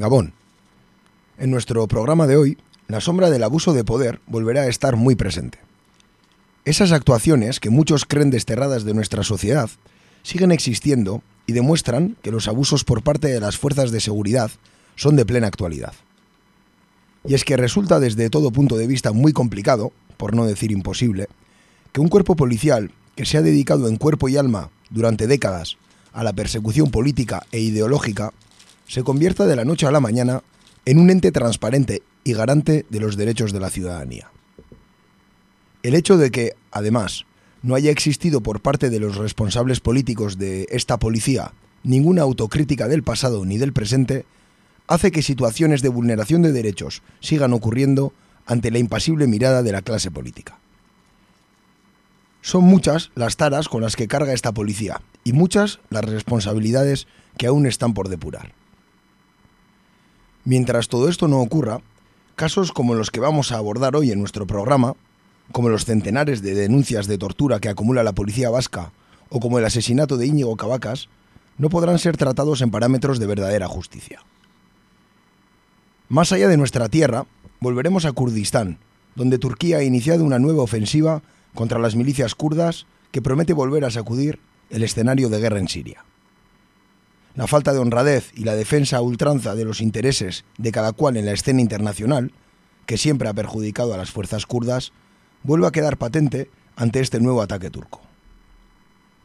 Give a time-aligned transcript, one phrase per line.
[0.00, 0.32] Gabón.
[1.36, 2.56] En nuestro programa de hoy,
[2.88, 5.58] la sombra del abuso de poder volverá a estar muy presente.
[6.64, 9.68] Esas actuaciones que muchos creen desterradas de nuestra sociedad
[10.22, 14.50] siguen existiendo y demuestran que los abusos por parte de las fuerzas de seguridad
[14.96, 15.92] son de plena actualidad.
[17.26, 21.28] Y es que resulta desde todo punto de vista muy complicado, por no decir imposible,
[21.92, 25.76] que un cuerpo policial que se ha dedicado en cuerpo y alma durante décadas
[26.14, 28.32] a la persecución política e ideológica
[28.90, 30.42] se convierta de la noche a la mañana
[30.84, 34.32] en un ente transparente y garante de los derechos de la ciudadanía.
[35.84, 37.24] El hecho de que, además,
[37.62, 41.52] no haya existido por parte de los responsables políticos de esta policía
[41.84, 44.24] ninguna autocrítica del pasado ni del presente,
[44.88, 48.12] hace que situaciones de vulneración de derechos sigan ocurriendo
[48.44, 50.58] ante la impasible mirada de la clase política.
[52.42, 57.06] Son muchas las taras con las que carga esta policía y muchas las responsabilidades
[57.38, 58.59] que aún están por depurar.
[60.44, 61.80] Mientras todo esto no ocurra,
[62.34, 64.94] casos como los que vamos a abordar hoy en nuestro programa,
[65.52, 68.92] como los centenares de denuncias de tortura que acumula la policía vasca
[69.28, 71.08] o como el asesinato de Íñigo Cavacas,
[71.58, 74.22] no podrán ser tratados en parámetros de verdadera justicia.
[76.08, 77.26] Más allá de nuestra tierra,
[77.60, 78.78] volveremos a Kurdistán,
[79.14, 81.22] donde Turquía ha iniciado una nueva ofensiva
[81.54, 84.38] contra las milicias kurdas que promete volver a sacudir
[84.70, 86.04] el escenario de guerra en Siria.
[87.40, 91.16] La falta de honradez y la defensa a ultranza de los intereses de cada cual
[91.16, 92.32] en la escena internacional,
[92.84, 94.92] que siempre ha perjudicado a las fuerzas kurdas,
[95.42, 98.02] vuelve a quedar patente ante este nuevo ataque turco.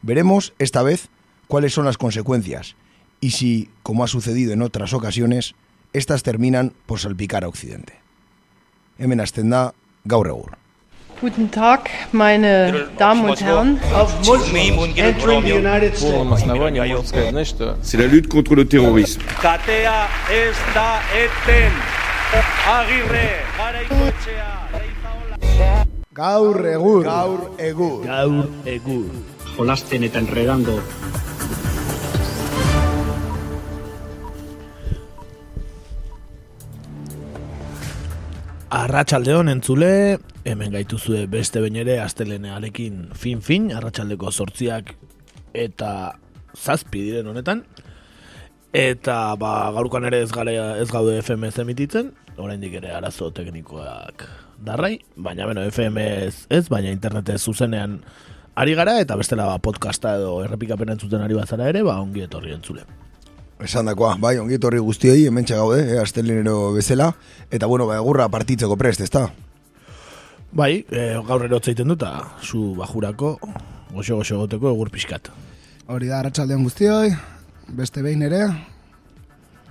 [0.00, 1.10] Veremos esta vez
[1.46, 2.74] cuáles son las consecuencias
[3.20, 5.54] y si, como ha sucedido en otras ocasiones,
[5.92, 8.00] estas terminan por salpicar a Occidente.
[8.96, 9.52] Hemen hasten.
[11.18, 13.80] Guten Tag, meine Damen und Herren.
[14.96, 17.54] entering the United States.
[17.82, 19.22] C'est la lutte contre le terrorisme.
[19.40, 21.72] Katea ez da eten.
[22.68, 25.86] Agirre, garaikoetxea, leizaola.
[26.12, 27.04] Gaur egur.
[27.04, 28.04] Gaur egur.
[28.04, 29.10] Gaur egur.
[29.56, 30.82] Jolasten eta enredando.
[38.68, 44.94] Arratxaldeon entzule, hemen gaituzue beste behin ere astelenearekin fin-fin, arratsaldeko sortziak
[45.56, 45.90] eta
[46.54, 47.64] zazpi diren honetan.
[48.76, 54.26] Eta ba, gaurkoan ere ez, gare, ez gaude FM ez emititzen, oraindik ere arazo teknikoak
[54.66, 57.98] darrai, baina beno, FM ez, ez baina internetez zuzenean
[58.56, 62.54] ari gara, eta bestela ba, podcasta edo errepikapena entzuten ari bazara ere, ba, ongi etorri
[62.56, 62.86] entzule.
[63.64, 67.14] Esan dakoa, bai, ongi etorri guztioi, hemen gaude, eh, astelenero bezala,
[67.50, 69.30] eta bueno, ba, egurra partitzeko prest, ezta?
[70.56, 72.02] Bai, e, gaur ere hotzaiten dut,
[72.40, 73.34] zu bajurako,
[73.92, 75.28] goxo-goxo goteko egur pixkat.
[75.92, 77.10] Hori da, arratsaldean guztioi,
[77.76, 78.40] beste behin ere,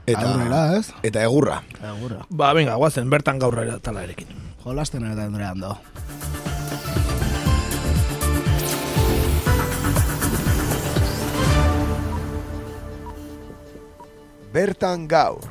[0.06, 0.92] Eta, aurrera, ez?
[1.02, 1.62] eta egurra.
[1.82, 2.22] Agurra.
[2.30, 4.30] Ba, venga, guazen, bertan gaur ere tala erekin.
[4.64, 5.74] Jolasten eta endurean do.
[14.54, 15.44] Bertan gaur.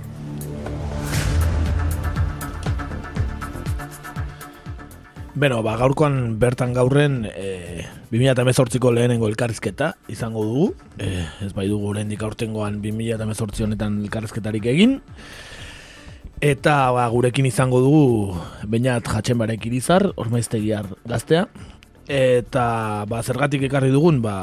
[5.34, 10.67] Beno, ba, gaurkoan bertan gaurren e, 2018ko lehenengo elkarrizketa izango dugu.
[10.95, 15.00] E, ez bai dugu lehendik aurtengoan 2018 honetan elkarrizketarik egin.
[16.39, 18.05] Eta ba, gurekin izango dugu
[18.71, 21.49] bainat jatzen barek irizar, ormaiztegiar gaztea.
[22.06, 24.37] Eta ba, zergatik ekarri dugun, ba,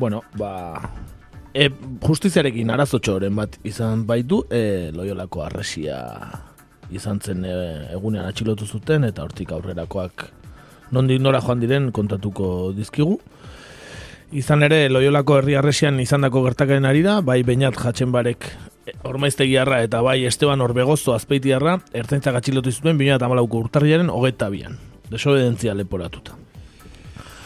[0.00, 0.80] bueno, ba,
[1.52, 1.68] e,
[2.06, 6.00] justiziarekin arazotxoren bat izan baitu, e, loiolako arresia
[6.88, 7.54] izan zen e,
[7.92, 10.37] egunean atxilotu zuten, eta hortik aurrerakoak
[10.92, 13.18] nondik nora joan diren kontatuko dizkigu.
[14.32, 18.50] Izan ere, Loiolako herri arresian izandako gertakaren ari da, bai Beñat Jatxenbarek
[19.08, 24.76] ormaiztegiarra eta bai Esteban Orbegozo azpeitiarra, ertzaintzak atxilotu zuten 2008ko urtarriaren hogeta bian.
[25.08, 26.36] Desobedentzia leporatuta.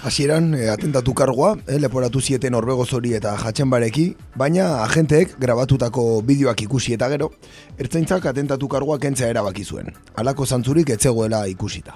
[0.03, 6.97] Hasieran eh, atentatu kargoa, eh, leporatu zieten Orbegozori eta Jatxenbareki, baina agenteek grabatutako bideoak ikusi
[6.97, 7.31] eta gero,
[7.79, 9.95] ertzaintzak atentatu kargoa kentzea erabaki zuen.
[10.19, 11.95] Halako zantzurik etzegoela ikusita.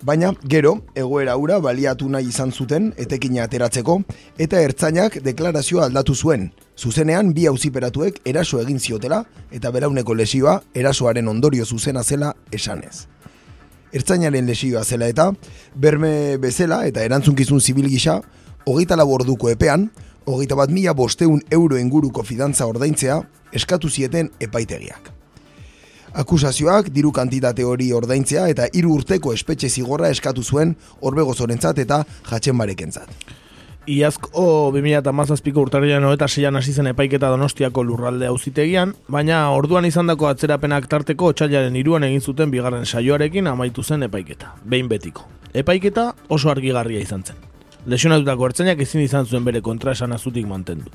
[0.00, 3.96] Baina, gero, egoera ura baliatu nahi izan zuten etekina ateratzeko,
[4.38, 6.52] eta ertzainak deklarazioa aldatu zuen.
[6.78, 13.08] Zuzenean, bi auziperatuek eraso egin ziotela, eta berauneko lesioa erasoaren ondorio zuzena zela esanez.
[13.90, 15.32] Ertzainaren lesioa zela eta,
[15.74, 18.20] berme bezala eta erantzunkizun zibil gisa,
[18.66, 19.90] hogeita laborduko epean,
[20.26, 25.17] hogeita bat mila bosteun euro inguruko fidantza ordaintzea, eskatu zieten epaitegiak.
[26.18, 33.12] Akusazioak diru kantitate hori ordaintzea eta hiru urteko espetxe zigorra eskatu zuen orbegozorentzat eta jatxenbarekentzat.
[33.88, 40.90] Iazko 2008ko urtarrian eta seian hasi zen epaiketa donostiako lurralde auzitegian, baina orduan izandako atzerapenak
[40.90, 45.24] tarteko otxailaren iruan egin zuten bigarren saioarekin amaitu zen epaiketa, behin betiko.
[45.54, 47.38] Epaiketa oso argigarria izan zen.
[47.86, 50.90] Lesionatutako ertzainak ezin izan zuen bere kontra esan azutik mantendu.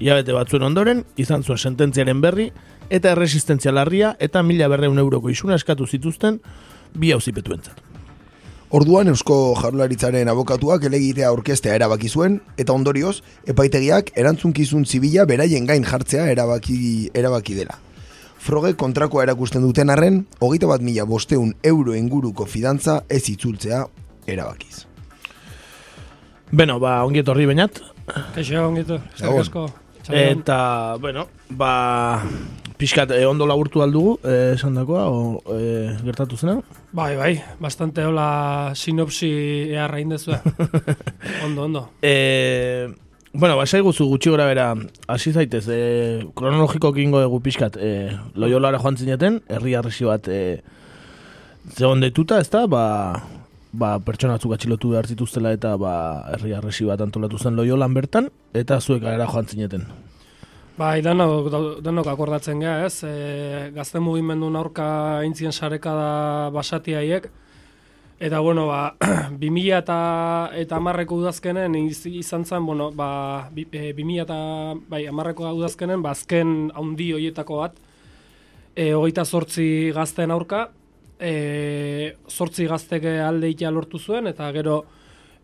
[0.00, 2.52] Iabete batzuen ondoren, izan zuen sententziaren berri,
[2.90, 6.40] eta erresistentzia larria eta mila berreun euroko isuna eskatu zituzten
[6.94, 7.80] bi hauzipetuentzat.
[8.70, 13.16] Orduan Eusko Jaurlaritzaren abokatuak elegitea orkestea erabaki zuen eta ondorioz
[13.50, 17.80] epaitegiak erantzunkizun zibila beraien gain jartzea erabaki, erabaki dela.
[18.40, 23.82] Froge kontrakoa erakusten duten arren, hogeita bat mila bosteun euro inguruko fidantza ez itzultzea
[24.30, 24.86] erabakiz.
[26.50, 27.82] Beno, ba, ongiet horri bainat.
[28.34, 28.98] Kaixo, ongieto.
[29.18, 29.68] Gabon.
[30.10, 32.22] Eta, bueno, ba,
[32.80, 36.56] pixkat eh, ondo laburtu aldugu, eh, esan dakoa, o, eh, gertatu zena?
[36.96, 39.30] Bai, bai, bastante hola sinopsi
[39.74, 40.32] eharra indezu.
[41.46, 41.88] ondo, ondo.
[42.00, 42.88] Eh,
[43.32, 44.72] bueno, ba, esaiguzu gutxi gora bera,
[45.06, 50.62] hasi zaitez, eh, kronologiko kingo dugu pixkat, eh, loiolara joan zineten, herri arresi bat, eh,
[51.76, 52.84] zegoen detuta, ez da, ba,
[53.72, 55.94] ba, pertsona batzuk atxilotu behar zituztela eta ba,
[56.32, 59.84] herri arresi bat antolatu zen loiolan bertan, eta zuek gara joan zineten.
[60.80, 61.50] Bai, danok,
[61.84, 63.02] danok akordatzen geha, ez?
[63.04, 64.86] E, gazte mugimendu aurka
[65.26, 66.12] intzien sareka da
[66.54, 67.26] basatiaiek.
[68.20, 68.94] Eta, bueno, ba,
[69.42, 69.98] 2000 eta,
[70.56, 74.38] eta amarreko udazkenen izan zen, bueno, ba, 2000 eta,
[74.88, 77.76] bai, amarreko udazkenen, ba, azken haundi hoietako bat,
[78.74, 80.70] e, hogeita sortzi gazten aurka,
[81.20, 84.84] e, sortzi gazteke alde lortu zuen, eta gero,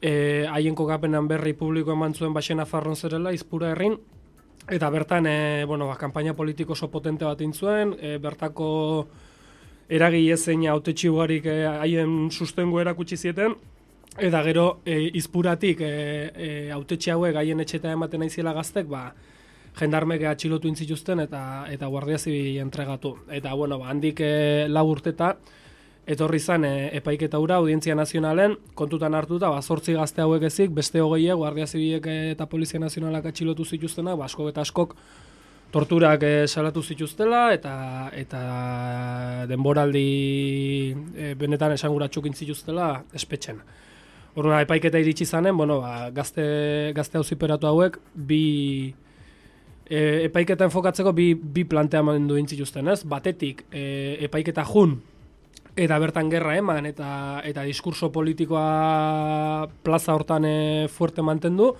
[0.01, 3.99] e, haien kokapenan berri publiko eman zuen baxena farron zerela, izpura herrin,
[4.69, 9.07] Eta bertan, e, bueno, ba, kampaina politiko oso potente bat intzuen, e, bertako
[9.89, 13.55] eragi ezein haute txibuarik e, haien sustengo erakutsi zieten,
[14.19, 15.93] eta gero e, izpuratik e,
[16.35, 19.13] e, haute hauek haien etxeta ematen aiziela gaztek, ba,
[19.79, 23.15] jendarmek atxilotu intzituzten eta eta guardia zibi entregatu.
[23.31, 25.37] Eta, bueno, ba, handik e, lau urteta,
[26.07, 31.03] etorri zan e, epaiketa ura audientzia nazionalen, kontutan hartuta, ba, sortzi gazte hauek ezik, beste
[31.03, 34.95] hogeie, guardia zibiek eta polizia nazionalak atxilotu zituztena, ba, asko eta askok
[35.75, 37.73] torturak e, salatu zituztela, eta
[38.15, 38.43] eta
[39.51, 40.07] denboraldi
[41.17, 43.59] e, benetan esanguratsuk zituztela espetxen.
[44.37, 48.95] Horrela, epaiketa iritsi zanen, bueno, ba, gazte, gazte hauziperatu hauek, bi
[49.89, 49.99] e,
[50.29, 53.03] epaiketa enfokatzeko bi, bi planteamendu intzituzten, ez?
[53.09, 55.01] Batetik, e, epaiketa jun,
[55.77, 61.75] eta bertan gerra eman eta eta diskurso politikoa plaza hortan e, fuerte mantendu.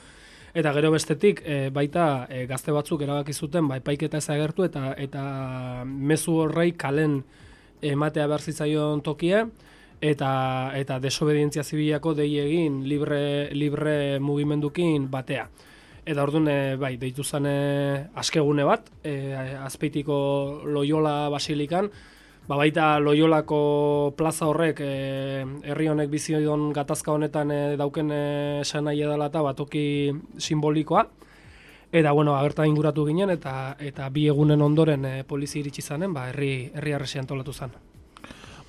[0.57, 4.93] Eta gero bestetik e, baita e, gazte batzuk erabaki zuten bai paiketa ez agertu eta
[5.01, 7.23] eta mezu horrei kalen
[7.83, 9.47] ematea behar zitzaion tokia.
[10.01, 10.31] Eta
[10.77, 15.49] eta desobedientzia zibilako dei egin libre libre mugimendukin batea.
[16.07, 16.47] Eta orduan,
[16.79, 17.49] bai, deitu zen
[18.15, 21.89] askegune bat, e, azpeitiko Loyola Basilikan,
[22.47, 24.91] Ba baita Loiolako plaza horrek e,
[25.67, 28.13] herri honek bizi on gatazka honetan e, dauken
[28.63, 31.03] esan nahi edala eta batoki simbolikoa.
[31.91, 36.29] Eta bueno, agerta inguratu ginen eta eta bi egunen ondoren e, polizi iritsi zanen, ba
[36.31, 37.75] herri herri arresi antolatu zen.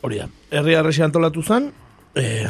[0.02, 0.28] Hori da.
[0.58, 1.70] Herri arresi antolatu zen,
[2.16, 2.46] eh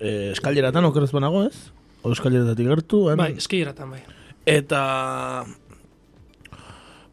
[0.00, 1.70] e, eskaileratan okerrez banago, ez?
[2.02, 3.16] O eskaileratatik gertu, eh?
[3.18, 4.02] Bai, eskaileratan bai.
[4.46, 5.46] Eta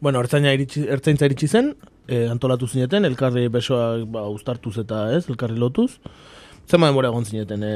[0.04, 1.70] Bueno, ertzaina iritsi, ertzaintza iritsi zen,
[2.06, 5.92] e, antolatu zineten, elkarri besoa ba, ustartuz eta ez, elkarri lotuz.
[6.68, 7.72] Zema denbora egon zineten, e,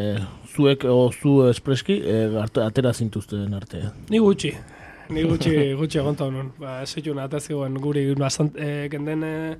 [0.55, 2.21] zuek o zu espreski, e,
[2.65, 3.83] atera zintuzten arte.
[4.09, 4.55] Ni gutxi,
[5.13, 6.53] ni gutxi, gutxi egon honon.
[6.61, 7.15] Ba, ez zitu
[7.81, 9.59] guri, bastant, e, genden e,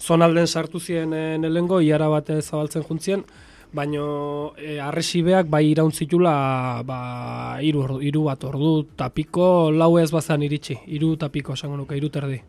[0.00, 3.24] zonalden sartu ziren e, nelengo, iara bat zabaltzen juntzien,
[3.72, 10.78] baino e, arresibeak bai irauntzitula ba, iru, iru bat ordu tapiko lau ez bazan iritsi,
[10.86, 12.40] iru tapiko esango nuke, iru terdi.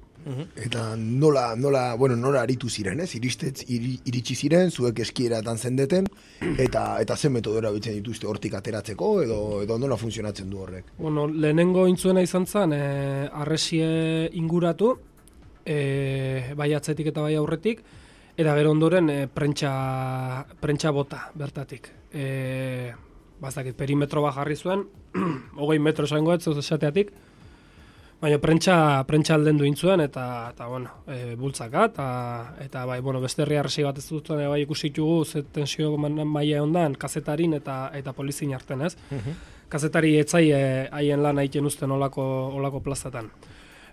[0.56, 3.14] Eta nola, nola, bueno, nola aritu ziren, ez?
[3.16, 6.08] Iristetz, iritsi ziren, zuek eskieratan zendeten,
[6.60, 10.92] eta eta zen metodora bitzen dituzte hortik ateratzeko, edo, edo nola funtzionatzen du horrek?
[10.98, 14.94] Bueno, lehenengo intzuena izan zen, e, arresie inguratu,
[15.64, 17.84] e, bai atzetik eta bai aurretik,
[18.38, 19.72] eta gero ondoren e, prentsa,
[20.60, 21.90] prentsa bota bertatik.
[22.12, 22.92] E,
[23.40, 24.84] bazakit, perimetro bat jarri zuen,
[25.62, 27.16] hogei metro esango ez, esateatik,
[28.18, 32.08] Baina prentsa, prentsa alden duin zuen, eta, eta bueno, e, bultzaka, eta,
[32.64, 36.64] eta bai, bueno, beste herri arresi bat ez dut, bai, ikusi dugu, ze tensio maia
[36.64, 38.96] ondan, kazetarin eta eta polizin arten, ez?
[39.12, 40.46] Uh Kazetari etzai
[40.96, 42.24] haien lan haiten usten olako,
[42.56, 43.26] olako plazatan.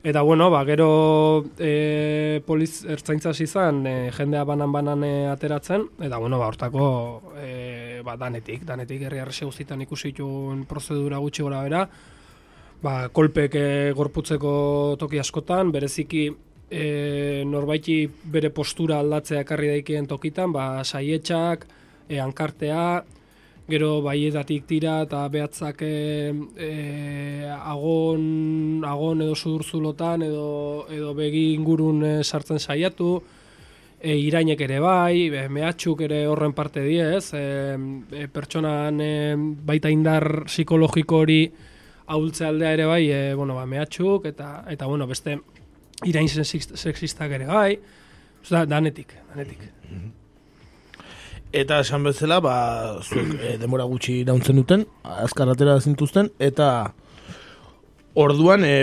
[0.05, 6.39] Eta, bueno, ba, gero e, poliz ertzaintza izan, e, jendea banan-banan e, ateratzen, eta, bueno,
[6.39, 11.87] ba, hortako e, ba, danetik, danetik herri arrese guztietan ikusi dituen prozedura gutxi gora bera,
[12.83, 13.67] ba, kolpek e,
[13.97, 16.29] gorputzeko toki askotan, bereziki
[16.71, 21.67] e, norbaiti bere postura aldatzea ekarri daikeen tokitan, ba, saietxak,
[22.09, 23.05] e, ankartea,
[23.69, 25.93] gero baietatik tira eta behatzak e,
[27.55, 33.17] agon, agon edo sudurzulotan edo, edo begi ingurun e, sartzen saiatu,
[34.05, 37.31] e, irainek ere bai, e, mehatxuk ere horren parte die, ez?
[37.33, 37.45] E,
[38.13, 39.15] e, pertsonan e,
[39.65, 41.41] baita indar psikologiko hori
[42.07, 45.39] ahultze aldea ere bai, e, bueno, ba, mehatxuk eta, eta bueno, beste
[46.05, 47.79] irain sexistak ere bai,
[48.45, 49.63] Osa, danetik, danetik.
[51.55, 52.57] Eta esan bezala, ba,
[53.01, 54.85] zuek e, demora gutxi irauntzen duten,
[55.25, 56.67] azkar atera zintuzten, eta
[58.21, 58.75] orduan e,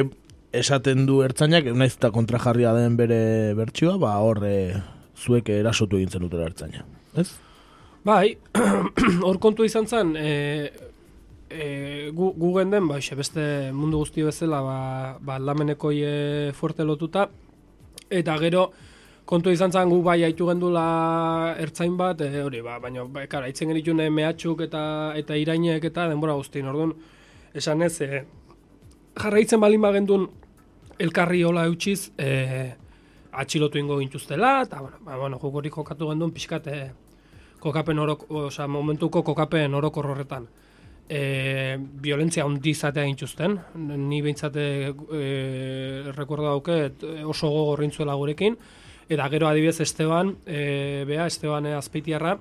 [0.58, 3.22] esaten du ertzainak, naiz eta kontrajarria den bere
[3.60, 4.56] bertsioa, ba, hor e,
[5.20, 6.88] zuek erasotu egin dutela ertzaina.
[7.13, 7.28] Ez?
[8.08, 8.34] Bai,
[9.28, 10.72] hor kontu izan zen, e,
[11.51, 15.91] e, gu, gu genden, ba, beste mundu guzti bezala, ba, ba lameneko
[16.53, 17.29] fuerte lotuta,
[18.10, 18.72] eta gero,
[19.25, 23.48] kontu izan zen gu bai haitu gendula ertzain bat, e, hori, ba, baina, ba, kara,
[23.48, 26.93] itzen genitune mehatxuk eta eta irainek eta denbora guztien, orduan,
[27.53, 28.24] esan ez, e,
[29.20, 30.27] jarraitzen balin bagendun
[31.00, 32.72] elkarri hola eutxiz, e,
[33.31, 36.91] atxilotu ingo gintuztela, eta, bueno, ba, bueno, jokori kokatu gendun, pixkat, e,
[37.62, 40.48] kokapen orok, oza, momentuko kokapen orokor horretan.
[41.10, 45.25] E, violentzia handi izatea gintuzten, ni behintzate e,
[46.15, 48.55] rekorda dauket oso gogorrintzuela gurekin,
[49.12, 52.38] Eta gero adibidez Esteban, e, bea, Esteban e, azpeitiarra,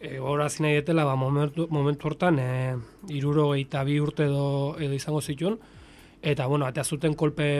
[0.00, 2.76] e, gora nahi etela, ba, momentu, momentu hortan, e,
[3.12, 5.58] iruro eta bi urte edo, edo izango zituen,
[6.22, 7.50] eta, bueno, atea zuten kolpe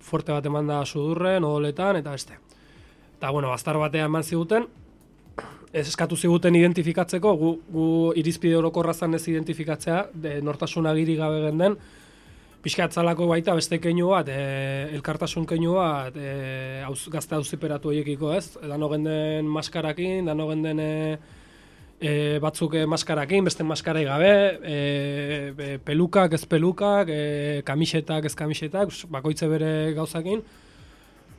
[0.00, 2.38] fuerte bat eman da sudurren, odoletan, eta beste.
[3.18, 4.64] Eta, bueno, bastar batean eman ziguten,
[5.72, 11.76] eskatu ziguten identifikatzeko, gu, gu irizpide orokorra ez identifikatzea, de nortasun agiri gabe genden,
[12.62, 18.56] pixkatzalako baita beste keinu bat, e, elkartasun keinu bat, e, auz, gazte auziperatu horiekiko ez,
[18.60, 21.18] dano genden maskarakin, dano genden e,
[22.00, 24.34] e, batzuk maskarakin, beste maskarai gabe,
[24.64, 30.42] e, pelukak ez pelukak, e, kamisetak ez kamisetak, bakoitze bere gauzakin,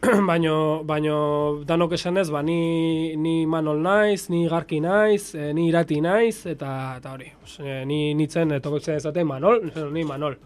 [0.29, 1.17] baino, baino
[1.65, 6.45] danok esan ez, ba, ni, ni manol naiz, ni garki naiz, e, ni irati naiz,
[6.49, 7.29] eta, eta hori,
[7.59, 9.61] e, ni nitzen, tokotzen ezaten manol,
[9.93, 10.39] ni manol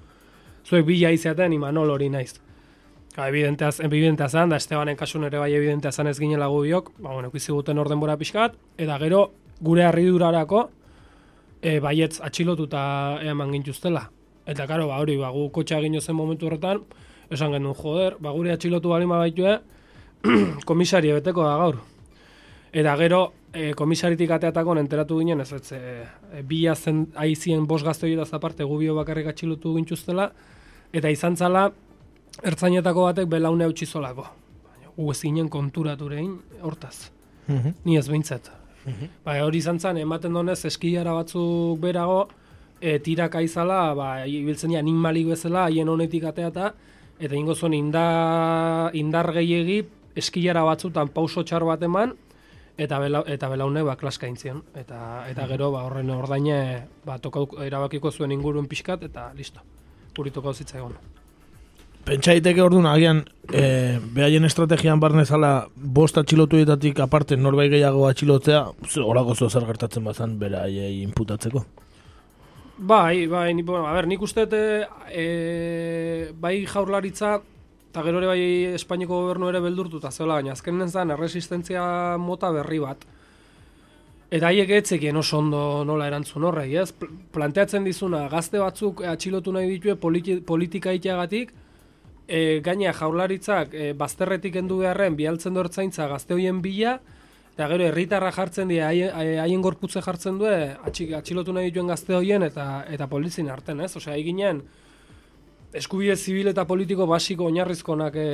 [0.65, 2.39] zuek bila izaten Imanol hori naiz.
[3.15, 7.13] Ka, evidentea, evidentea zan, da Estebanen kasun ere bai evidentea zan ez ginela gubiok, ba,
[7.13, 9.31] bueno, guten orden bora pixkat, eta gero
[9.62, 10.69] gure harridurarako
[11.62, 14.09] e, baietz atxilotuta eman gintuztela.
[14.45, 16.83] Eta karo, ba, hori, ba, gu kotxa egin zen momentu horretan,
[17.29, 19.60] esan genuen, joder, ba, gure atxilotu bali baitue,
[20.70, 21.82] komisari beteko da gaur.
[22.75, 23.22] Eta gero,
[23.53, 28.25] e, komisaritik ateatako enteratu ginen, ez ez, e, bi zen aizien bos gazte hori da
[28.25, 30.32] zaparte, gubio bakarrik atxilotu gintuztela,
[30.94, 31.70] eta izan zala,
[32.44, 34.25] ertzainetako batek belaune hautsi zolako.
[34.98, 37.12] Gu ez ginen konturatureen hortaz.
[37.48, 37.75] Mhm.
[37.84, 38.51] Ni ez behintzat.
[38.86, 42.27] Mm Ba, hori izan zen, ematen donez, eskiara batzuk berago,
[42.79, 46.74] e, tirak aizala, ba, ibiltzen ja, nin malik bezala, haien honetik ateata,
[47.19, 49.84] eta ingo zuen indar, indar gehiegi,
[50.15, 52.13] eskiara batzutan pauso txar bat eman,
[52.77, 57.45] eta bela, eta belaune ba klaska intzion eta eta gero ba horren ordaine ba toka
[57.63, 59.62] erabakiko zuen inguruen pixkat eta listo.
[60.15, 60.95] Puritoko zitza egon
[62.05, 68.62] Pentsa daiteke orduan agian e, behaien estrategian barnezala bost atxilotuetatik aparte norbait gehiago atxilotzea
[69.01, 71.65] horako zo zer gertatzen bazan beraiei inputatzeko
[72.77, 74.48] Bai, bai, ni, bueno, a ber, nik uste
[75.10, 77.39] e, bai jaurlaritza
[77.96, 78.41] Eta gero ere bai
[78.75, 83.05] Espainiako gobernu ere beldurtuta zeola, baina azken zen erresistentzia mota berri bat.
[84.27, 86.89] Eta haiek etzekien oso ondo nola erantzun horrei, ez?
[87.32, 91.53] Planteatzen dizuna, gazte batzuk atxilotu nahi ditue politika itiagatik,
[92.27, 96.98] e, gaina jaurlaritzak e, bazterretik endu beharren bialtzen dortzaintza gazte hoien bila,
[97.55, 102.83] eta gero herritarra jartzen die haien gorputze jartzen du atxilotu nahi dituen gazte hoien eta
[102.91, 103.93] eta polizin arten, ez?
[103.95, 104.59] Osea, eginen,
[105.75, 108.27] eskubide zibil eta politiko basiko oinarrizkonak e,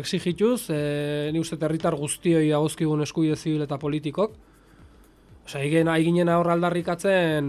[0.00, 4.34] exigituz, e, ni uste herritar guztioi agozkigun eskubide zibil eta politikok.
[5.44, 7.48] Osa, egin ginen aurra aldarrikatzen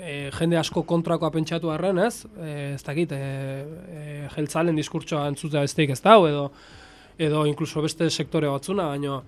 [0.00, 2.24] e, jende asko kontrakoa pentsatu arren, ez?
[2.40, 3.22] E, ez dakit, e,
[4.00, 4.02] e,
[4.36, 6.50] jeltzalen diskurtsoa entzutea besteik ez dau, edo,
[7.18, 9.20] edo inkluso beste sektore batzuna, baina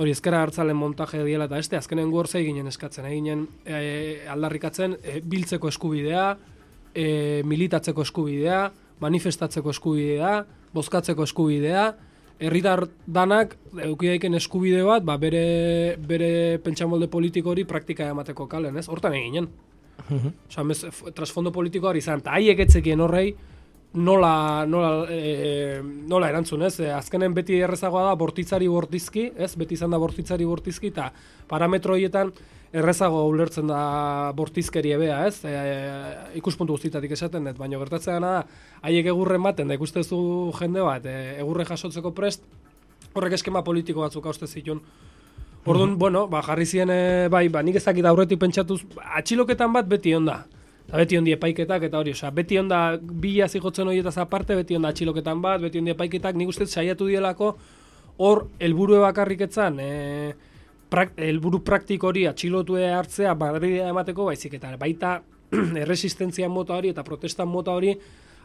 [0.00, 5.18] hori ezkera hartzalen montaje diela eta este, azkenen gorza ginen eskatzen, eginen e, aldarrikatzen e,
[5.20, 6.30] biltzeko eskubidea,
[6.94, 8.62] e, militatzeko eskubidea,
[9.00, 10.38] manifestatzeko eskubidea,
[10.72, 11.84] bozkatzeko eskubidea,
[12.40, 16.30] herritar danak eduki daiken eskubide bat, ba, bere, bere
[16.64, 18.86] pentsamolde politiko hori praktika emateko kalen, ez?
[18.88, 19.50] Hortan eginen.
[20.48, 23.34] Osa, mez, f- trasfondo politiko hori izan, eta haiek etzekien horrei,
[23.92, 26.78] nola, nola, e, nola erantzun, ez?
[26.80, 29.54] E, azkenen beti errezagoa da bortitzari bortizki, ez?
[29.58, 31.10] Beti izan da bortitzari bortizki, eta
[31.50, 32.30] parametro horietan
[32.70, 35.42] errezago ulertzen da bortizkeri ebea, ez?
[35.44, 35.56] E,
[36.38, 38.44] ikuspuntu guztietatik esaten dut, baina gertatzen da,
[38.86, 40.20] haiek egurren baten, da ikustezu
[40.60, 42.46] jende bat, e, egurre jasotzeko prest,
[43.14, 44.84] horrek eskema politiko batzuk hauste zituen.
[45.66, 48.80] Orduan, bueno, ba, jarri ziren, bai, ba, nik ezakit aurretik pentsatuz,
[49.18, 50.44] atxiloketan bat beti onda.
[50.90, 54.90] Eta beti ondi epaiketak eta hori, osea, beti onda bila zigotzen horietaz aparte, beti onda
[54.90, 57.52] atxiloketan bat, beti ondi epaiketak, nik uste saiatu dielako
[58.26, 60.32] hor helburu bakarrik etzan, e,
[60.90, 65.20] prak, helburu praktiko hori atxilotue hartzea badria emateko baizik eta baita
[65.84, 67.94] erresistentzia mota hori eta protesta mota hori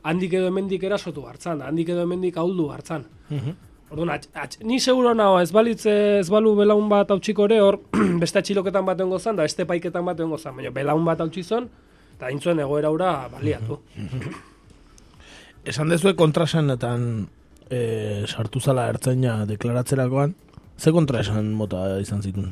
[0.05, 3.07] handik edo hemendik erasotu hartzan, handik edo hemendik ahuldu hartzan.
[3.89, 7.81] Orduan, atx, atx, ni seguro nago, ez balitz ez balu belaun bat hautsiko ere, hor
[8.21, 11.41] beste atxiloketan bat egongo zan, da beste paiketan bat egongo zan, baina belaun bat hautsi
[11.41, 11.69] zon,
[12.15, 13.79] eta intzuen egoera hura baliatu.
[15.71, 17.25] Esan dezue kontrasanetan
[17.69, 20.35] e, sartu zala ertzaina deklaratzerakoan,
[20.77, 22.51] ze kontraesan mota izan zituen?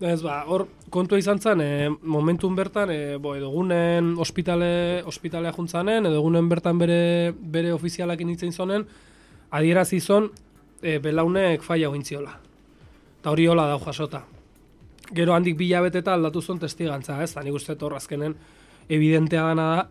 [0.00, 5.52] Ez ba, hor kontua izan zen, e, momentun bertan, e, bo, edo egunen ospitale, ospitalea
[5.52, 7.00] juntzanen, edo egunen bertan bere,
[7.34, 8.86] bere ofizialak initzen zonen,
[9.50, 10.30] adierazi zon,
[10.80, 12.38] e, belaunek faia guintziola.
[13.20, 14.22] Eta hori hola dau jasota.
[15.12, 17.34] Gero handik bilabeteta aldatu zon testigantza, ez?
[17.34, 18.38] Da nik uste hor azkenen
[18.88, 19.88] evidentea dana da,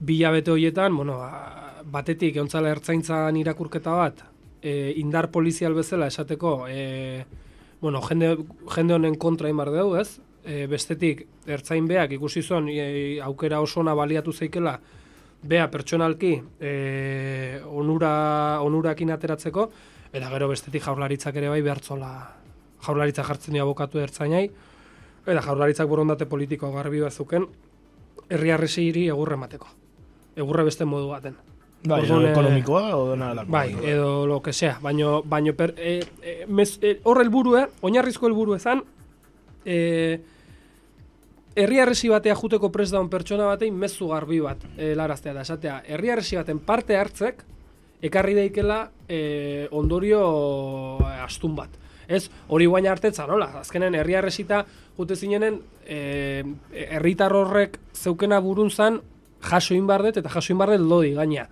[0.00, 4.24] bilabete horietan, bueno, ba, batetik eontzala ertzaintzan irakurketa bat,
[4.62, 7.24] e, indar polizial bezala esateko, e,
[7.80, 8.36] bueno, jende,
[8.74, 10.20] jende honen kontra imar dugu, ez?
[10.42, 14.78] E, bestetik, ertzain beak ikusi zon, e, aukera oso ona baliatu zeikela,
[15.42, 16.72] bea pertsonalki e,
[17.66, 19.66] onura, onurakin ateratzeko,
[20.12, 22.12] eta gero bestetik jaurlaritzak ere bai behartzola
[22.82, 24.46] jaurlaritza jartzen dio abokatu ertzainai,
[25.26, 27.46] eta jaurlaritzak borondate politiko garbi bazuken,
[28.28, 29.70] herri arresiri egurre emateko.
[30.36, 31.36] Egurre beste modu baten.
[31.82, 33.50] Bai, Orduan, eh, ekonomikoa o dena alako.
[33.50, 38.28] Bai, edo lo que sea, baino baino per, e, e, mez, e, hor helburua, oinarrizko
[38.28, 38.84] helburu ezan
[39.64, 40.20] e,
[41.56, 45.80] herri arresi batea juteko prest daun pertsona batein mezu garbi bat e, laraztea da esatea.
[45.88, 47.42] Herri arresi baten parte hartzek
[48.02, 50.22] ekarri daikela e, ondorio
[51.22, 51.82] astun bat.
[52.08, 53.50] Ez, hori guaina hartetza, nola?
[53.60, 54.64] Azkenen herri arresita
[54.98, 56.42] jute zinenen e,
[56.90, 59.00] herritar horrek zeukena burun zan
[59.42, 61.48] jaso inbardet eta jaso inbardet lodi gaina.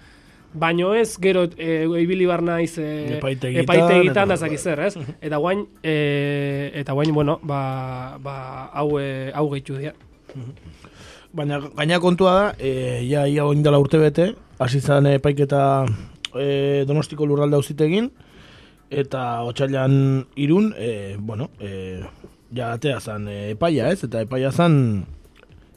[0.52, 4.96] Baino ez, gero e, ibili bar naiz e, Epaitegitan, epaitegitan eta- da zakiz zer, ez?
[5.22, 8.36] Eta guain, e, eta guain, bueno, ba, ba,
[8.74, 9.94] hau, e, hau gehitu dira.
[11.32, 15.84] Baina gaina kontua da, e, ja ia oindala urte bete, hasi zan epaiketa
[16.34, 18.10] e, Donostiko lurralde auzitegin
[18.90, 22.03] eta otxailan irun, e, bueno, e,
[22.55, 24.03] ja atea zan e, epaia, ez?
[24.05, 25.07] Eta epaia zan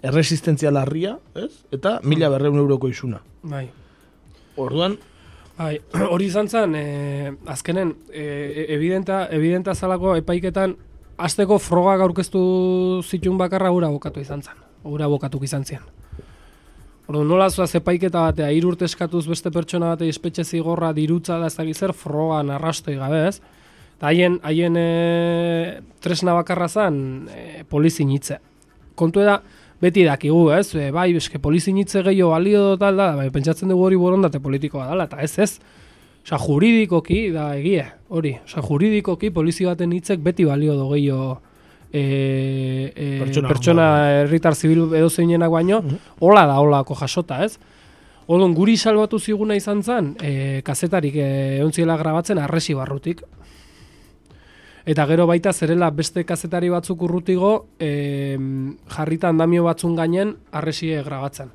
[0.04, 1.64] erresistentzia larria, ez?
[1.72, 3.22] Eta mila berreun euroko isuna.
[3.44, 3.68] Bai.
[4.58, 4.98] Orduan,
[5.58, 5.78] Bai,
[6.14, 10.76] hori izan zen, e, azkenen, e, evidenta, evidenta zalako epaiketan,
[11.18, 12.42] azteko frogak aurkeztu
[13.06, 14.58] zituen bakarra ura bokatu izan zen.
[14.84, 15.86] Ura bokatuk izan zian.
[17.04, 21.76] Orduan, nola zuaz epaiketa batea, urte eskatuz beste pertsona batei espetxe zigorra dirutza da ez
[21.76, 23.42] zer frogan arrastoi gabe ez.
[23.98, 28.40] Eta haien, haien e, tresna bakarra zen e, polizin hitze.
[28.96, 29.42] Kontu da,
[29.82, 30.74] beti dakigu, ez?
[30.76, 34.88] E, bai, eske polizin hitze gehiago balio tal da, bai, pentsatzen dugu hori borondate politikoa
[34.88, 35.60] dela, eta ez ez.
[36.24, 38.38] Osa, juridikoki da egia, hori.
[38.46, 41.42] Osa, juridikoki polizi baten hitzek beti balio do gehiago
[41.94, 43.88] e, e, Pertsona pertsona
[44.24, 45.84] herritar zibil edo zeinenak baino,
[46.20, 47.60] hola da holako jasota, ez?
[48.26, 51.30] Orduan guri salbatu ziguna izan zen, e, kazetarik e,
[51.62, 53.22] eontziela grabatzen arresi barrutik.
[54.90, 58.36] Eta gero baita zerela beste kazetari batzuk urrutigo e,
[58.92, 61.52] jarrita andamio batzun gainen arresie grabatzen.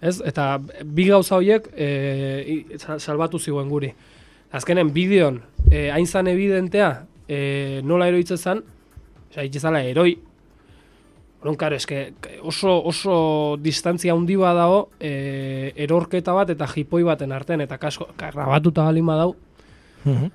[0.00, 0.20] Ez?
[0.24, 3.90] Eta bi gauza horiek e, salbatu ziguen guri.
[4.54, 6.90] Azkenen bideon e, hain zan evidentea
[7.26, 8.62] e, nola eroitzen zen,
[9.34, 10.14] osea, itxezala eroi,
[11.44, 13.14] Orduan, karo, eske oso, oso
[13.60, 19.04] distantzia handi bat dago e, erorketa bat eta jipoi baten artean, eta kasko, grabatuta balin
[19.04, 19.34] badau.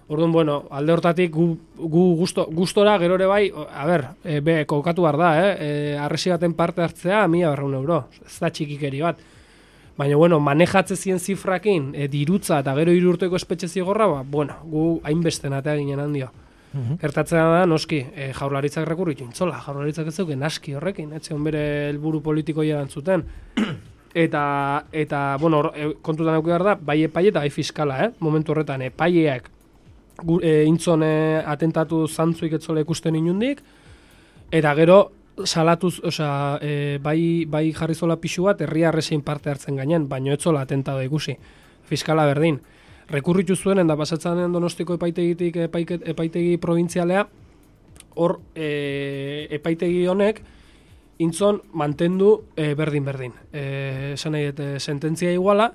[0.07, 4.59] Orduan, bueno, alde hortatik gu, gu gusto, gustora gero ere bai, a ber, e, be,
[4.69, 5.49] kokatu behar da, eh?
[5.57, 9.25] E, arresi baten parte hartzea, mila berreun euro, ez da txikikeri bat.
[9.97, 14.61] Baina, bueno, manejatze zien zifrakin, e, dirutza eta gero hiru urteko espetxe zigorra, ba, bueno,
[14.69, 16.05] gu hainbesten atea ginen
[16.73, 16.97] handio.
[17.01, 21.63] Gertatzen da, noski, e, jaurlaritzak rekurritu intzola, jaurlaritzak ez zeuken aski horrekin, ez zegoen bere
[21.89, 23.25] helburu politikoia zuten.
[24.09, 28.07] Eta, eta bueno, e, kontutan behar da, bai epaile eta bai fiskala, eh?
[28.25, 29.51] momentu horretan, epaileak
[30.23, 33.61] gu, e, intzon e, atentatu zantzuik etzola ikusten inundik,
[34.49, 34.97] eta gero
[35.45, 40.33] salatuz, osea, e, bai, bai jarri zola pixu bat, herria arrezein parte hartzen gainen, baino
[40.33, 41.37] etzola atentado ikusi.
[41.89, 42.59] Fiskala berdin.
[43.09, 47.25] Rekurritu zuen, enda pasatzen donostiko epaitegitik epaiket, epaitegi provintzialea,
[48.21, 50.43] hor e, epaitegi honek,
[51.19, 53.33] intzon mantendu e, berdin berdin.
[53.51, 53.63] E,
[54.13, 55.71] esan nahi, eta sententzia iguala,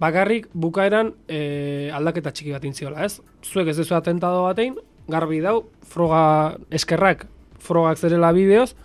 [0.00, 3.18] bakarrik bukaeran e, aldaketa txiki bat intziola, ez?
[3.44, 4.78] Zuek ez dezu atentado batein,
[5.10, 6.22] garbi dau, froga
[6.70, 7.26] eskerrak,
[7.60, 8.76] frogak zerela bideoz,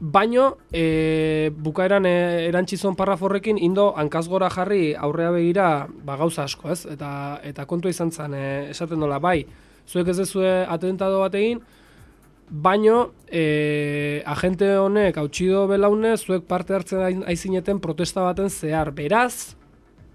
[0.00, 2.16] baino e, bukaeran e,
[2.48, 6.84] erantzizon parraforrekin indo hankazgora jarri aurrea begira ba, gauza asko, ez?
[6.90, 9.44] Eta, eta kontu izan zen, e, esaten dola, bai,
[9.88, 11.62] zuek ez dezue atentado bat egin,
[12.50, 18.92] baino e, agente honek hautsido belaune zuek parte hartzen aizineten protesta baten zehar.
[18.92, 19.56] Beraz,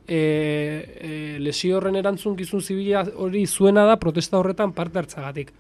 [0.07, 5.53] e, e, lesio horren erantzun gizun zibila hori zuena da protesta horretan parte hartzagatik.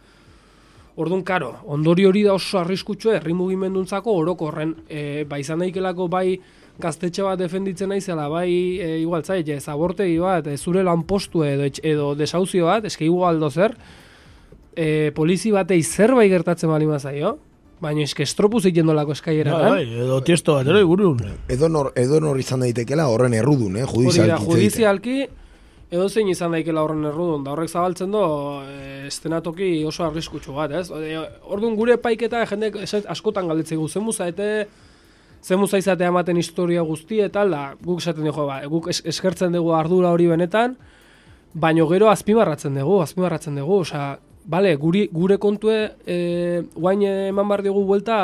[0.99, 6.33] Orduan, karo, ondori hori da oso arriskutsua herri mugimenduntzako orokorren e, bai izan daikelako bai
[6.79, 11.69] gaztetxe bat defenditzen naizela, bai e, igual zait, ez abortegi bat, ez zure lanpostu edo,
[11.83, 13.77] edo desauzio bat, eske igual zer,
[14.75, 17.37] e, polizi batei zerbait gertatzen bali mazaio,
[17.79, 19.55] baina eske estropuz egin dolako eskaiera.
[19.55, 21.23] Bai, bai, edo tiesto bat, ero igurun.
[21.47, 24.51] Edo nor, edo nor izan daitekela horren errudun, eh, judizialki.
[24.51, 25.19] Judizialki,
[25.89, 28.21] edo zein izan daikela horren errudun, da horrek zabaltzen do,
[28.61, 30.87] e, estenatoki oso arriskutsu bat, ez?
[31.49, 32.71] Orduan gure paiketa jende
[33.09, 34.49] askotan galdetzen gu, zen muzaete,
[35.41, 40.11] zen izatea ematen historia guzti eta da, guk esaten dugu, ba, guk eskertzen dugu ardura
[40.11, 40.77] hori benetan,
[41.53, 44.17] baino gero azpimarratzen dugu, azpimarratzen dugu, osea,
[44.49, 48.15] Bale, guri, gure kontue, e, guain eman bar dugu buelta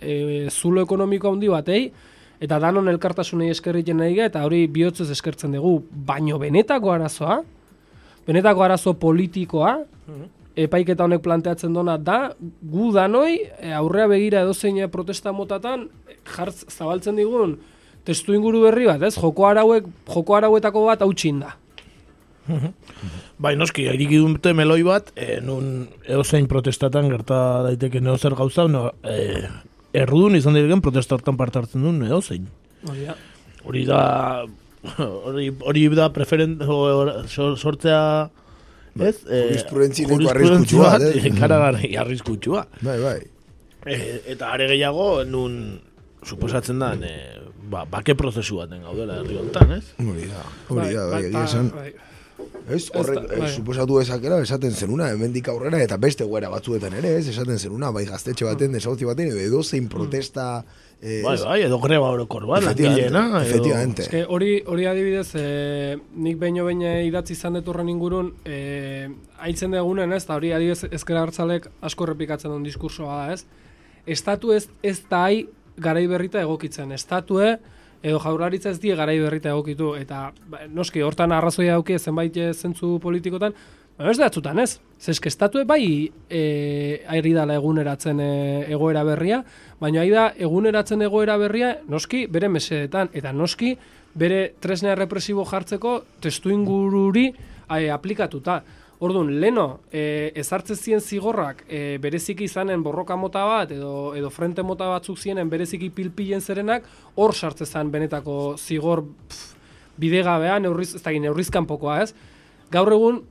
[0.00, 1.82] e, zulo ekonomiko handi batei,
[2.40, 7.40] Eta danon elkartasunei eskerritzen nahi eta hori bihotzez eskertzen dugu, baino benetako arazoa,
[8.26, 9.74] benetako arazo politikoa,
[10.08, 10.28] mhm.
[10.56, 15.88] epaiketa honek planteatzen dona da, gu danoi, e, aurrea begira edozein protesta motatan,
[16.24, 17.58] jartz zabaltzen digun,
[18.04, 19.14] testu inguru berri bat, ez?
[19.20, 21.56] Joko arauek, joko arauetako bat hautsin da.
[22.48, 22.72] Mhm.
[23.38, 28.66] bai, noski, iriki dute meloi bat, e, nun edozein protestatan gerta daiteke neo zer gauza,
[28.68, 29.44] no, e,
[29.96, 32.46] errudun izan diregen protesta hortan parte hartzen duen edo zein.
[33.66, 34.02] Hori da,
[35.30, 38.02] hori, hori da preferen, sortzea,
[39.00, 39.16] ez?
[39.26, 41.30] Bai, Jurisprudentzia arriskutsua, eh?
[41.38, 42.64] Kara arriskutsua.
[42.80, 43.18] Bai, bai.
[43.86, 43.98] E,
[44.34, 45.80] eta are gehiago, nun,
[46.26, 46.94] suposatzen da,
[47.72, 49.84] ba, bake prozesu baten gaudela herri honetan, ez?
[50.00, 52.09] Hori da, hori da, bai, bai, bai, bai.
[52.70, 53.48] Ez, horrek, eh, bai.
[53.50, 58.04] suposatu ezakera, esaten zenuna, hemendik aurrera, eta beste guera batzuetan ere, ez, esaten zenuna, bai
[58.06, 59.90] gaztetxe baten, desauzi baten, edo zein mm.
[59.90, 60.46] protesta...
[61.00, 64.06] Eh, bai, bai, edo greba orokor bat, efectivamente, efectivamente.
[64.20, 69.08] Ez hori, hori adibidez, eh, nik baino baino idatzi izan deturren ingurun, eh,
[69.40, 73.46] haitzen degunen, ez, eta hori adibidez ezkera hartzalek asko repikatzen duen diskursoa da, ez,
[74.06, 75.46] estatu ez, ez da hai
[75.80, 77.54] garai berrita egokitzen, estatue,
[78.02, 82.98] edo jaurlaritza ez die garai berrita egokitu eta ba, noski hortan arrazoia dauke zenbait zentzu
[83.02, 83.54] politikotan
[83.98, 84.78] ba, ez da atzutan ez?
[85.00, 86.42] Zeske estatue bai e,
[87.12, 88.30] airi dala eguneratzen e,
[88.72, 89.42] egoera berria
[89.80, 93.76] baina ai da eguneratzen egoera berria noski bere mesedetan eta noski
[94.14, 98.62] bere tresnea represibo jartzeko testu ingururi e, aplikatuta
[99.00, 104.60] Orduan, leno, e, ezartze zien zigorrak e, bereziki izanen borroka mota bat edo edo frente
[104.60, 106.84] mota batzuk zienen bereziki pilpilen zerenak,
[107.16, 109.56] hor sartze zen benetako zigor pff,
[110.00, 112.12] bidegabean, neurriz, ez da neurrizkan pokoa, ez?
[112.70, 113.22] Gaur egun,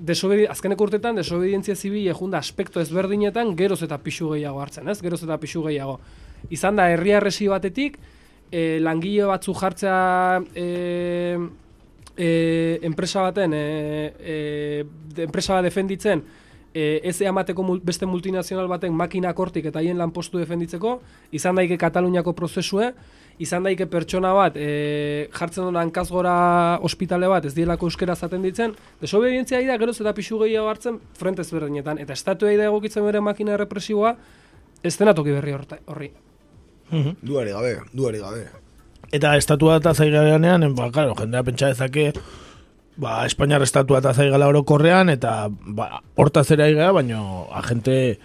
[0.00, 4.96] desobedi, azkeneko urtetan, desobedientzia zibil ejunda aspektu ezberdinetan, geroz eta pixu gehiago hartzen, ez?
[5.04, 5.98] Geroz eta pixu gehiago.
[6.48, 7.20] Izan da, herria
[7.52, 7.98] batetik,
[8.50, 10.42] e, langile batzu jartzea...
[10.54, 11.66] E,
[12.18, 13.64] enpresa baten e,
[14.18, 16.24] e, enpresa bat defenditzen
[16.74, 20.98] e, ez eamateko beste multinazional baten makina kortik eta haien lanpostu defenditzeko,
[21.34, 22.92] izan daike Kataluniako prozesue,
[23.42, 26.34] izan daike pertsona bat e, jartzen duen hankazgora
[26.86, 31.42] ospitale bat ez dielako euskera zaten ditzen, desobedientzia da geroz eta pixu gehiago hartzen frente
[31.46, 34.16] ezberdinetan, eta estatu da egokitzen bere makina represiboa,
[34.82, 35.54] ez denatoki berri
[35.86, 36.12] horri.
[37.22, 38.67] Duari gabe, duari gabe.
[39.12, 42.10] Eta estatua eta zaiganean, ba, claro, jendea pentsa dezake,
[43.00, 47.22] ba, Espainiar estatua eta zaigala orokorrean, eta ba, horta zera igea, baina
[47.56, 48.18] agente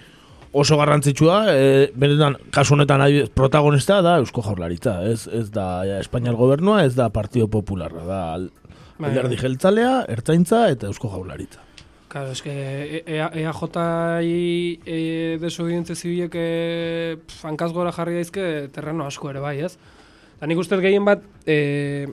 [0.53, 3.01] oso garrantzitsua, e, benetan, kasu honetan
[3.33, 8.21] protagonista da Eusko Jaurlaritza, ez, ez da ja, Espainiar gobernua, ez da Partido Popularra, da
[8.37, 9.09] bai.
[9.09, 11.63] alderdi jeltzalea, ertzaintza eta Eusko Jaurlaritza.
[12.13, 13.77] Claro, es que EAJ
[14.21, 19.79] e, e, desobediente zibilek e, hankaz jarri daizke terreno asko ere bai, ez?
[20.43, 22.03] Eta nik uste gehien bat, e,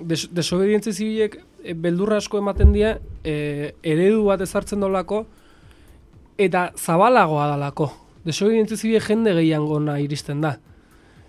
[0.00, 2.88] des, desobedientze zibilek e, beldurra asko ematen die
[3.20, 3.34] e,
[3.84, 5.26] eredu bat ezartzen dolako
[6.40, 7.90] eta zabalagoa dalako.
[8.24, 10.54] Desobedientzia zibile jende gehiango iristen da.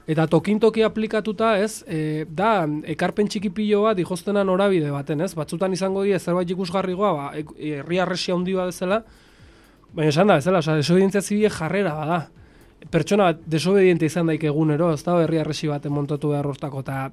[0.07, 2.63] Eta tokintoki aplikatuta, ez, e, da,
[2.95, 5.33] ekarpen txikipilo bat dijostena norabide baten, ez?
[5.35, 7.27] Batzutan izango die zerbait ikusgarrigoa, ba,
[7.59, 9.03] herri arresia handi bat ezela,
[9.91, 12.23] baina esan da, ezela, oza, desobedientzia zibile jarrera bada.
[12.91, 17.07] Pertsona bat desobediente izan daik egunero, ez da, herri arresi baten montatu behar hortako, eta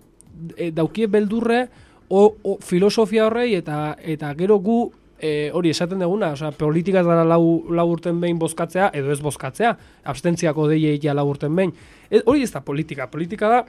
[0.56, 1.64] e, daukie beldurre,
[2.08, 4.78] o, o, filosofia horrei, eta eta gero gu
[5.18, 9.72] e, hori esaten deguna, osea, politika dara lau, lau urten behin bozkatzea, edo ez bozkatzea,
[10.12, 11.72] abstentziako deie ja lau urten behin.
[12.10, 13.62] E, hori ez da politika, politika da,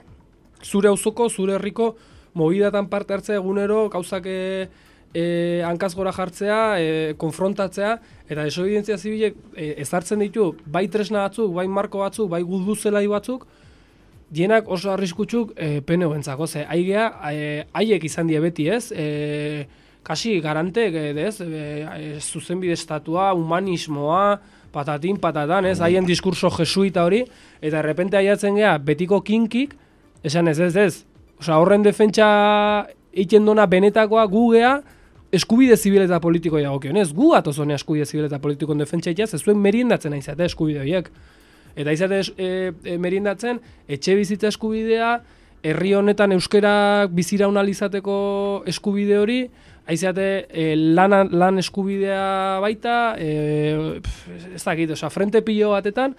[0.62, 1.94] zure auzoko, zure herriko,
[2.36, 4.28] mobidatan parte hartzea egunero, gauzak
[5.14, 7.96] e, e, hankaz gora jartzea, e, konfrontatzea,
[8.28, 13.46] eta desobedientzia zibilek e, ezartzen ditu, bai tresna batzuk, bai marko batzuk, bai guduzelai batzuk,
[14.30, 19.66] dienak oso arriskutsuk e, pene bentzako, ze haigea, e, haiek izan die beti ez, e,
[20.06, 24.38] kasi garante, ez, e, zuzenbide estatua, humanismoa,
[24.72, 27.24] patatin, patatan, ez, haien diskurso jesuita hori,
[27.60, 29.74] eta errepente aiatzen gea, betiko kinkik,
[30.26, 31.04] esan ez, ez, ez,
[31.36, 32.26] Osa, horren defentsa
[33.12, 34.78] egiten dona benetakoa gugea,
[35.32, 39.58] eskubide zibil eta politiko jagokio, ez, gu atozone eskubide zibil eta politikoen defentsa ez zuen
[39.58, 41.10] meriendatzen aizate eskubide horiek.
[41.76, 45.20] Eta izate e, e, merindatzen, etxe bizitza eskubidea,
[45.66, 49.50] herri honetan euskerak bizira izateko eskubide hori,
[49.86, 54.00] Aizate, e, lan, lan eskubidea baita, e,
[54.56, 56.16] ez dakit, oza, frente pilo batetan,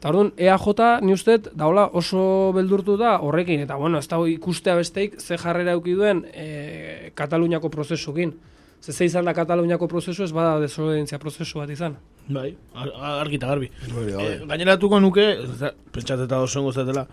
[0.00, 4.78] eta orduan, EAJ, ni uste, daula oso beldurtu da horrekin, eta bueno, ez da ikustea
[4.78, 8.32] besteik, ze jarrera eukiduen e, Kataluniako prozesukin.
[8.80, 11.98] Ze ze izan da Kataluniako prozesu ez bada desobedientzia prozesu bat izan.
[12.28, 13.68] Bai, argi eta garbi.
[13.92, 14.24] Bai, bai.
[14.24, 15.26] E, gaineratuko nuke,
[15.92, 17.04] pentsateta oso ongo zetela,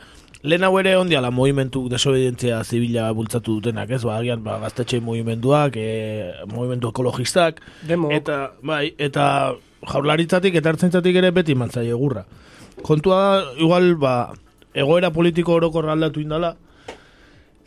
[0.43, 4.03] lehen hau ere ondia la movimentu desobedientzia zibila bultzatu dutenak, ez?
[4.07, 7.59] Ba, agian, ba, gaztetxe movimentuak, e, movimentu ekologistak.
[7.83, 8.15] Demo.
[8.15, 9.57] Eta, bai, eta
[9.91, 12.23] jaurlaritzatik eta hartzentzatik ere beti mantzai egurra.
[12.85, 14.33] Kontua, igual, ba,
[14.77, 16.55] egoera politiko orokorra aldatu indala,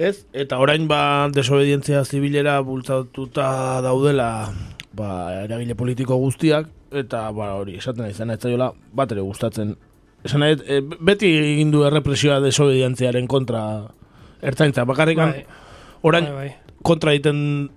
[0.00, 0.24] ez?
[0.32, 4.50] Eta orain ba desobedientzia zibilera bultzatuta daudela
[4.96, 5.10] ba
[5.44, 9.76] eragile politiko guztiak eta ba hori esaten da izan ez zaiola bat ere gustatzen.
[10.24, 13.62] Esan nahi, e, beti egin du errepresioa desobedientziaren kontra
[14.40, 15.44] ertzaintza bakarrikan bai.
[16.02, 16.78] orain bai, bai.
[16.82, 17.70] kontra egiten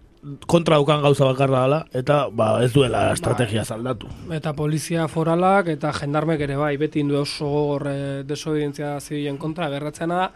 [0.47, 4.07] kontra dukan gauza bakarra dela eta ba ez duela estrategia zaldatu.
[4.31, 9.69] Eta polizia foralak eta jendarmek ere bai beti indu oso gogor eh, desobedientzia zibilen kontra
[9.69, 10.31] gerratzen da.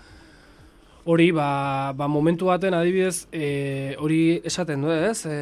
[1.07, 5.21] Hori ba, ba momentu baten adibidez e, hori esaten du ez?
[5.23, 5.37] E,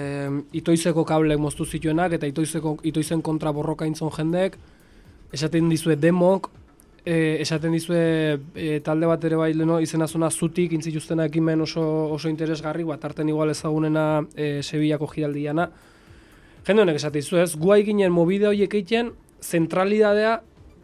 [0.62, 4.60] itoizeko kablek moztu zituenak eta itoizeko, itoizen kontra borroka intzon jendek
[5.34, 6.52] esaten dizue demok
[7.06, 11.84] e, esaten dizue e, talde bat ere bai leno izena zona zutik intzituztena ekimen oso,
[12.16, 15.70] oso interesgarri bat arten igual ezagunena e, Sevillako giraldiana
[16.66, 17.54] jende honek esaten dizue ez?
[17.56, 20.40] Guai ginen mobide horiek egiten zentralidadea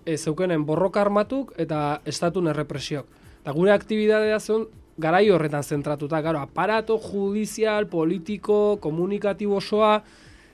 [0.06, 3.08] e, zeukenen borroka armatuk eta estatun errepresiok.
[3.42, 4.68] Eta gure aktibidadea zen
[5.02, 10.04] garai horretan zentratuta, gero, aparato judizial, politiko, komunikatibo osoa,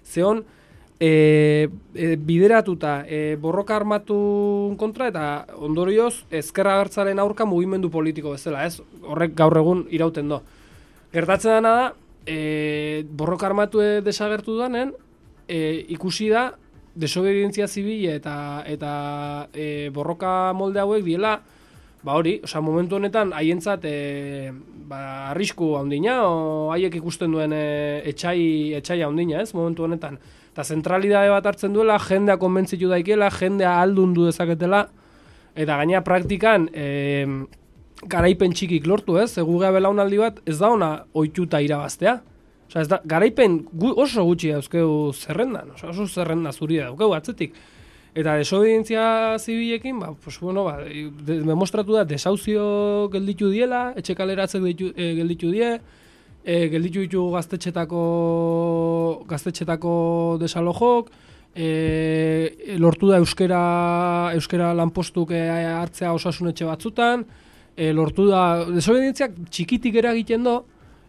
[0.05, 0.45] zeon,
[0.99, 8.65] e, e, bideratuta e, borroka armatu kontra eta ondorioz ezkerra hartzaren aurka mugimendu politiko bezala,
[8.65, 8.81] ez?
[9.03, 10.41] Horrek gaur egun irauten do.
[11.13, 11.89] Gertatzen dena da,
[12.25, 14.93] e, borroka armatu desagertu danen,
[15.47, 16.49] e, ikusi da,
[16.97, 18.91] desobedientzia zibile eta, eta
[19.53, 21.37] e, borroka molde hauek diela,
[22.03, 24.51] ba hori, osea, momentu honetan haientzat e,
[24.89, 30.17] ba, arrisku handina, o haiek ikusten duen e, etxai, etxai handina, ez, momentu honetan.
[30.57, 34.87] Eta zentralidade bat hartzen duela, jendea konbentzitu daikela, jendea aldun du dezaketela,
[35.53, 37.27] eta gaina praktikan, e,
[38.09, 42.15] garaipen txikik lortu, ez, egu belaunaldi bat, ez da ona oituta irabaztea.
[42.71, 47.53] Osea, ez da, garaipen gu, oso gutxi dauzkeu zerrendan, osea, oso zerrenda zuri daukeu atzetik.
[48.17, 50.79] Eta desobedientzia zibilekin, ba, pues, bueno, ba,
[51.21, 55.75] demostratu da, desauzio gelditu diela, etxe kaleratzek e, gelditu die,
[56.47, 58.03] e, gelditu ditu gaztetxetako,
[59.27, 59.93] gaztetxetako
[60.39, 61.11] desalojok,
[61.51, 63.61] e, lortu da euskera,
[64.37, 67.25] euskera lanpostuk e, hartzea osasunetxe batzutan,
[67.75, 70.61] e, lortu da, desobedientziak txikitik eragiten do,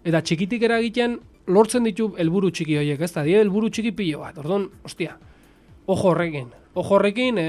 [0.02, 4.42] eta txikitik eragiten lortzen ditu helburu txiki horiek, ez da, die helburu txiki pilo bat,
[4.42, 5.14] orduan, ostia,
[5.86, 7.48] ojo horrekin, ojo horrekin, e,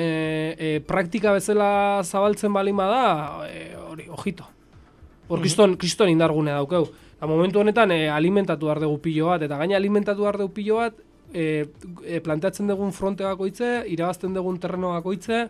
[0.54, 3.04] e, praktika bezala zabaltzen balima da,
[3.50, 4.46] e, hori, ojito.
[5.30, 6.88] Hor, kriston, kriston indargune daukeu.
[7.20, 10.78] Eta momentu honetan, e, alimentatu behar dugu pilo bat, eta gaina alimentatu behar dugu pilo
[10.80, 11.02] bat,
[11.34, 11.66] e,
[12.08, 15.42] e, planteatzen dugun fronte bakoitze, irabazten dugun terreno bakoitze,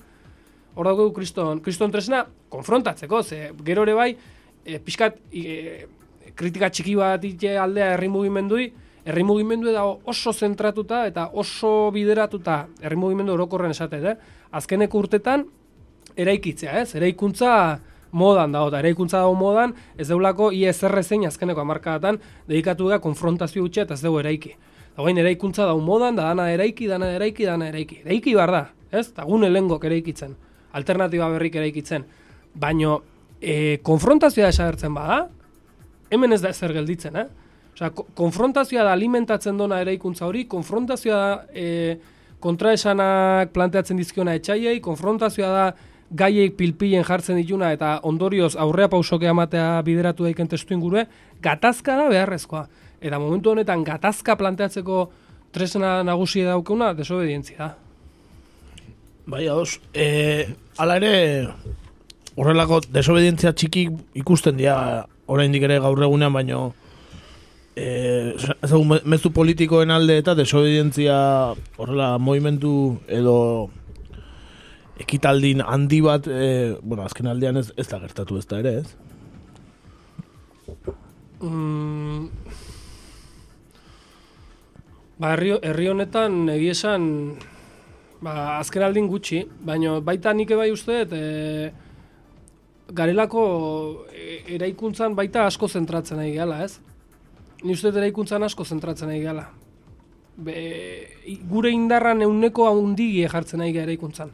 [0.74, 4.10] hor dugu kriston, kriston tresna, konfrontatzeko, ze, gero ere bai,
[4.66, 5.86] e, pixkat, e,
[6.34, 8.72] kritika txiki bat ite aldea herri mugimendui,
[9.06, 14.16] herri mugimendu da oso zentratuta eta oso bideratuta herri mugimendu orokorren esate, eh?
[14.58, 15.46] Azkeneko urtetan
[16.18, 16.96] eraikitzea, ez?
[16.98, 17.52] Eraikuntza
[18.12, 23.64] modan dago, eta eraikuntza dago modan, ez deulako ISR zein azkeneko amarkadatan dedikatu da konfrontazio
[23.64, 24.56] utxe eta ez dugu eraiki.
[24.98, 28.02] Dagoen eraikuntza dago modan, da dana eraiki, dana eraiki, dana eraiki.
[28.06, 29.08] Eraiki bar da, ez?
[29.12, 30.36] Eta gune lengok eraikitzen.
[30.76, 32.06] Alternatiba berrik eraikitzen.
[32.60, 33.02] Baino,
[33.42, 35.28] e, konfrontazioa esagertzen bada,
[36.10, 37.28] hemen ez da ezer gelditzen, eh?
[37.76, 41.68] Osea, konfrontazioa da alimentatzen dona eraikuntza hori, konfrontazioa da e,
[42.44, 45.66] kontraesanak planteatzen dizkiona etxaiei, konfrontazioa da
[46.16, 51.06] gaiei pilpilen jartzen dituna eta ondorioz aurrea pausoke amatea bideratu daiken testu ingurue,
[51.42, 52.66] gatazka da beharrezkoa.
[53.02, 55.10] Eta momentu honetan gatazka planteatzeko
[55.52, 57.70] tresna nagusia daukuna, desobedientzia da.
[59.30, 59.80] Bai, ados.
[59.94, 61.48] E, ala ere,
[62.36, 66.72] horrelako desobedientzia txiki ikusten dira oraindik ere gaur egunean, baino
[67.80, 68.72] ez
[69.06, 71.16] mezu politikoen alde eta desobedientzia
[71.78, 73.70] horrela movimentu edo
[75.00, 78.96] ekitaldin handi bat, e, bueno, azken aldean ez, ez da gertatu ez da ere, ez?
[81.40, 82.28] Mm,
[85.20, 87.06] ba, herri, herri honetan egia esan
[88.22, 91.72] ba, azken aldin gutxi, baina baita nik bai uste, e,
[92.92, 93.46] garelako
[94.12, 96.80] e, eraikuntzan baita asko zentratzen nahi gala, ez?
[97.64, 99.48] Ni uste eraikuntzan asko zentratzen nahi gala.
[100.40, 100.60] Be,
[101.48, 104.32] gure indarran euneko haundigi jartzen nahi eraikuntzan.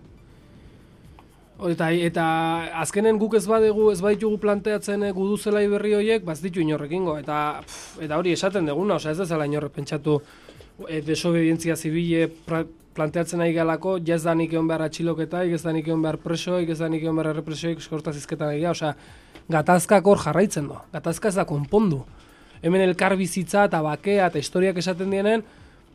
[1.56, 2.24] Eta, eta
[2.82, 7.16] azkenen guk ez badegu, ez baitugu planteatzen e, gudu zelai berri horiek, baz ditu inorrekingo.
[7.22, 7.62] Eta,
[8.04, 10.18] eta hori esaten deguna, osea ez dezala inorrek pentsatu
[10.90, 12.28] e, desobedientzia zibile
[12.96, 16.70] planteatzen nahi galako, jaz da nik egon behar atxiloketa, ez da nik egon behar presoik,
[16.76, 18.94] ez da nik egon behar represioik, eskortaz izketan egia, osea,
[19.52, 22.04] gatazkak hor jarraitzen do, gatazka ez da konpondu.
[22.66, 25.44] Hemen elkar bizitza eta bakea eta historiak esaten dienen,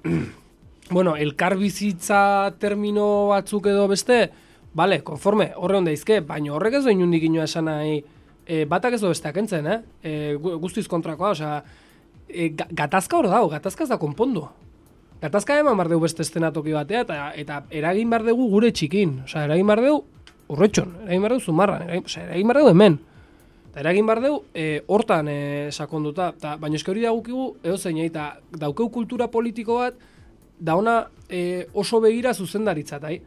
[0.97, 4.29] bueno, elkar bizitza termino batzuk edo beste,
[4.75, 7.97] Bale, konforme, horre honda izke, baina horrek ez doin hundik inoa esan nahi,
[8.47, 9.79] e, batak ez do besteak entzen, eh?
[10.03, 10.13] E,
[10.63, 11.57] guztiz kontrakoa, osea,
[12.29, 14.45] e, gatazka hor dago, gatazka ez da konpondu.
[15.21, 19.19] Gatazka eman bar dugu beste estenatoki batea, eta, eta eragin bar dugu gure txikin.
[19.27, 20.05] Osea, eragin bar dugu
[20.55, 23.01] urretxon, eragin bar dugu zumarran, eragin, osea, eragin bar dugu hemen.
[23.73, 25.41] Eta eragin bar dugu e, hortan e,
[25.75, 26.31] sakonduta.
[26.39, 29.99] Ta, baina eske hori dagukigu, edo zein, eta daukeu kultura politiko bat,
[30.61, 33.19] da ona e, oso begira zuzendaritza, tai?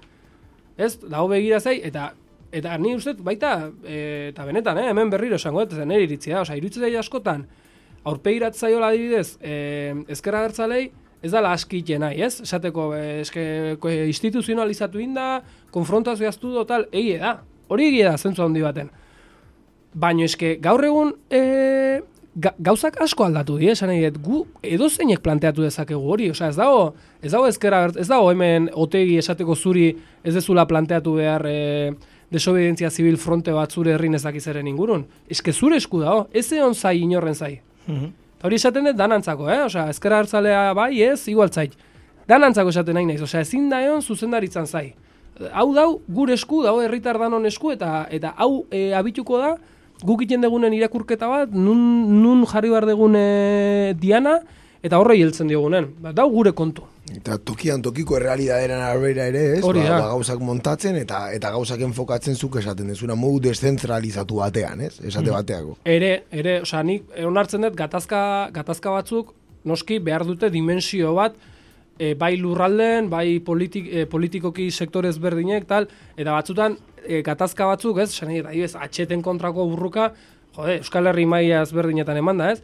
[0.77, 2.11] Ez, dago begira zai, eta
[2.53, 6.57] eta ni uste baita, e, eta benetan, eh, hemen berriro esango, eta zen iritzia, osea,
[6.59, 7.47] irutzea askotan,
[8.05, 10.91] aurpegirat zaiola adibidez, e, ezkerra gertzalei,
[11.23, 12.41] ez dala askite nahi, ez?
[12.43, 12.91] Esateko,
[13.23, 13.43] eske,
[14.11, 17.37] instituzionalizatu inda, konfrontazio aztu tal, egie da,
[17.71, 18.91] hori egie da, zentzu handi baten.
[19.93, 22.01] Baina eske, gaur egun, e,
[22.35, 26.93] gauzak asko aldatu die, esan nahi gu edo zeinek planteatu dezakegu hori, osea ez dago,
[27.21, 29.91] ez dago ezkera, ez dago hemen otegi esateko zuri
[30.23, 31.93] ez dezula planteatu behar e,
[32.33, 35.05] desobedientzia zibil fronte bat zure herrin ez dakizeren ingurun.
[35.29, 37.55] Eske zure esku dago, ez egon zai inorren zai.
[37.87, 38.11] Mm
[38.43, 39.61] Hori esaten dut danantzako, eh?
[39.63, 41.77] Osea, ezkera hartzalea bai ez, igual zait.
[42.27, 44.89] Danantzako esaten nahi naiz, osea, ezin da egon zuzendaritzan zai.
[45.55, 49.53] Hau dau, gure esku, dago herritar danon esku, eta eta hau e, abituko da,
[50.03, 51.79] guk iten degunen irakurketa bat, nun,
[52.21, 53.23] nun jarri behar degune
[53.99, 54.39] diana,
[54.83, 55.87] eta horrei heltzen diogunen.
[56.03, 56.83] Ba, dau gure kontu.
[57.13, 59.61] Eta tokian tokiko errealidaderen arbera ere, ez?
[59.67, 64.83] Hori ba, ba, gauzak montatzen eta eta gauzak enfokatzen zuk esaten dezuna modu deszentralizatu batean,
[64.87, 64.93] ez?
[64.99, 65.35] Esate mm.
[65.37, 65.77] bateako.
[65.95, 68.21] Ere, ere, osea, nik onartzen dut gatazka,
[68.55, 69.33] gatazka batzuk
[69.67, 71.35] noski behar dute dimensio bat
[71.97, 77.99] e, bai lurralden, bai politik, e, politikoki sektorez berdinek, tal, eta batzutan e, gatazka batzuk,
[78.03, 80.11] ez, sanai, eta ibez, atxeten kontrako burruka,
[80.55, 82.61] jode, Euskal Herri maia ezberdinetan eman da, ez?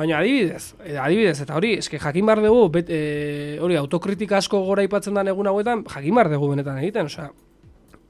[0.00, 4.84] Baina adibidez, adibidez, eta hori, eske jakin bar dugu, bet, e, hori, autokritika asko gora
[4.86, 7.28] ipatzen da egun hauetan, jakin bar dugu benetan egiten, osea,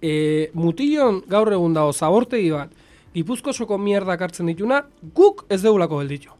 [0.00, 2.72] e, mutillon gaur egun dago zabortegi bat,
[3.14, 6.37] gipuzkosoko mierda hartzen dituna, guk ez degulako belditu.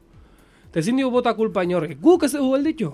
[0.71, 2.93] Tezin dugu bota kulpa inorri, guk ez dugu belditu.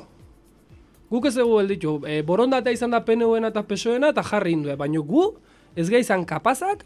[1.11, 4.99] Guk ez dugu belditu, e, borondatea izan da PNU-ena eta PSOE-ena eta jarri indue, baina
[4.99, 5.29] gu
[5.79, 6.83] ez gai izan kapazak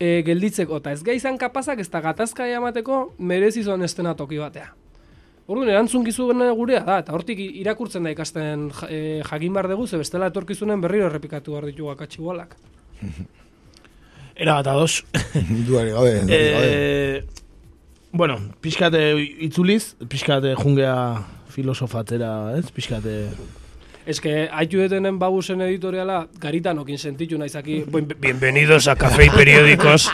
[0.00, 4.40] e, gelditzeko, eta ez gai izan kapazak ez da gatazka emateko merezi zoan estena toki
[4.42, 4.72] batea.
[5.46, 6.26] Orduan, erantzun gizu
[6.58, 11.06] gurea da, eta hortik irakurtzen da ikasten e, jakin bar dugu, ze bestela etorkizunen berriro
[11.06, 12.56] errepikatu behar ditu gakatsi gualak.
[14.36, 15.04] Era bat ados.
[15.68, 16.66] Duari gabe, duari gabe.
[16.66, 17.24] Eh,
[18.12, 19.14] bueno, pixkate
[19.46, 20.96] itzuliz, pixkate jungea
[21.56, 22.70] filosofatera, ez?
[22.70, 23.30] Pixkate...
[24.06, 27.80] Ez que haitu detenen babusen editoriala, garitan okin sentitu naizaki.
[28.22, 30.06] Bienvenidos a Café y Periódicos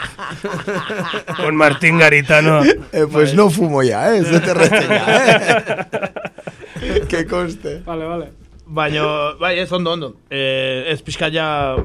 [1.37, 2.63] con Martín Garitano.
[2.65, 4.21] Eh, pues no fumo ya, eh?
[4.21, 7.03] Eso te reseña, eh?
[7.11, 7.83] que conste.
[7.85, 8.31] Vale, vale.
[8.65, 9.05] Baina,
[9.39, 10.17] bai, ez ondo, ondo.
[10.31, 11.77] Eh, ez pixka ja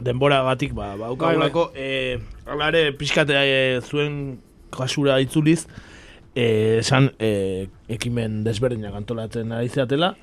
[0.00, 1.72] denbora gatik, ba, ba, ukaulako.
[1.74, 4.40] Eh, alare, pixka eh, zuen
[4.72, 5.89] kasura itzuliz, eh,
[6.34, 10.14] esan eh, ekimen desberdinak antolatzen ari zeatela.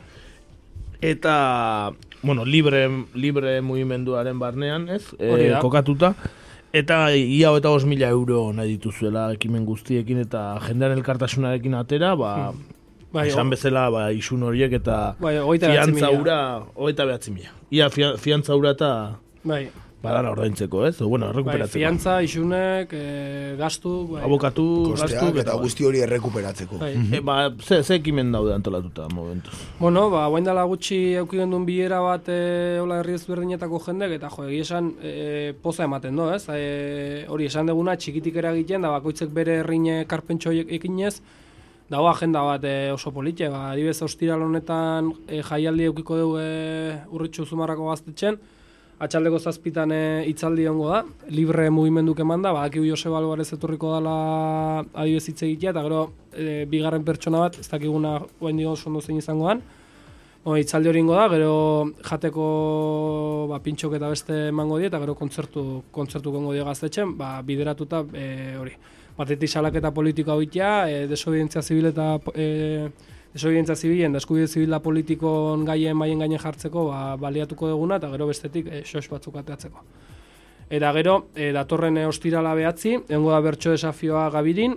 [1.01, 1.93] Eta,
[2.23, 5.03] bueno, libre, libre mugimenduaren barnean, ez?
[5.19, 5.59] Eh, da.
[5.59, 6.15] kokatuta.
[6.73, 12.51] Eta ia eta os mila euro nahi dituzuela ekimen guztiekin eta jendearen elkartasunarekin atera, ba,
[13.13, 16.39] Bai, esan bezala ba, isun horiek eta Bai, fiantza ura,
[16.75, 17.53] hogeita behatzi mila.
[17.71, 18.91] Ia fia- fiantza ura eta
[19.47, 19.69] Bai,
[20.01, 21.01] badana ordaintzeko, ez?
[21.01, 21.79] O, bueno, bai, errekuperatzeko.
[21.79, 24.21] fiantza, isunek, eh, gastu, bai.
[24.27, 26.77] Abokatu, gastu, eta guzti hori errekuperatzeko.
[26.81, 26.91] Bai.
[27.17, 29.53] E, ba, ze, ze ekimen daude antolatuta momentuz.
[29.79, 34.29] Bueno, ba, guain dela gutxi euki gendun bilera bat e, hola herri ezberdinetako jendek, eta
[34.35, 36.45] jo, egia esan e, poza ematen do, ez?
[36.53, 41.15] E, hori esan deguna txikitik eragiten, da bakoitzek bere herrine karpentxo ekinez,
[41.89, 47.01] dago agenda bat e, oso politxe, ba, adibidez ostiral honetan e, jaialdi eukiko dugu e,
[47.15, 48.37] urritxu zumarrako gaztetxen,
[49.03, 54.13] atxaldeko zazpitan e, hitzaldi ongo da, libre mugimenduk eman da, badakigu Joseba Alvarez etorriko dala
[54.93, 59.01] adibidez hitz egitea, eta gero e, bigarren pertsona bat, ez dakiguna guen dio oso ondo
[59.01, 59.61] zein izangoan,
[60.47, 61.53] Bueno, itzaldi hori ingo da, gero
[62.07, 62.43] jateko
[63.49, 67.99] ba, pintxok eta beste emango die, eta gero kontzertu, kontzertu gongo die gaztetxen, ba, bideratuta
[68.15, 68.71] e, hori.
[69.17, 72.47] Batetik salaketa politikoa bitea, e, desobedientzia zibil eta e,
[73.37, 78.27] desobedientzia zibilen, da eskubide zibila politikon gaien maien gainen jartzeko ba, baliatuko duguna, eta gero
[78.27, 79.85] bestetik e, sos batzuk ateatzeko.
[80.67, 84.75] Eta gero, e, datorren ostirala behatzi, egongo da bertso desafioa gabirin,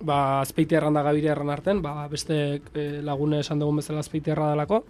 [0.00, 4.32] ba, azpeite erran da gabire erran arten, ba, beste e, lagune esan dugun bezala azpeite
[4.34, 4.84] erra dalako.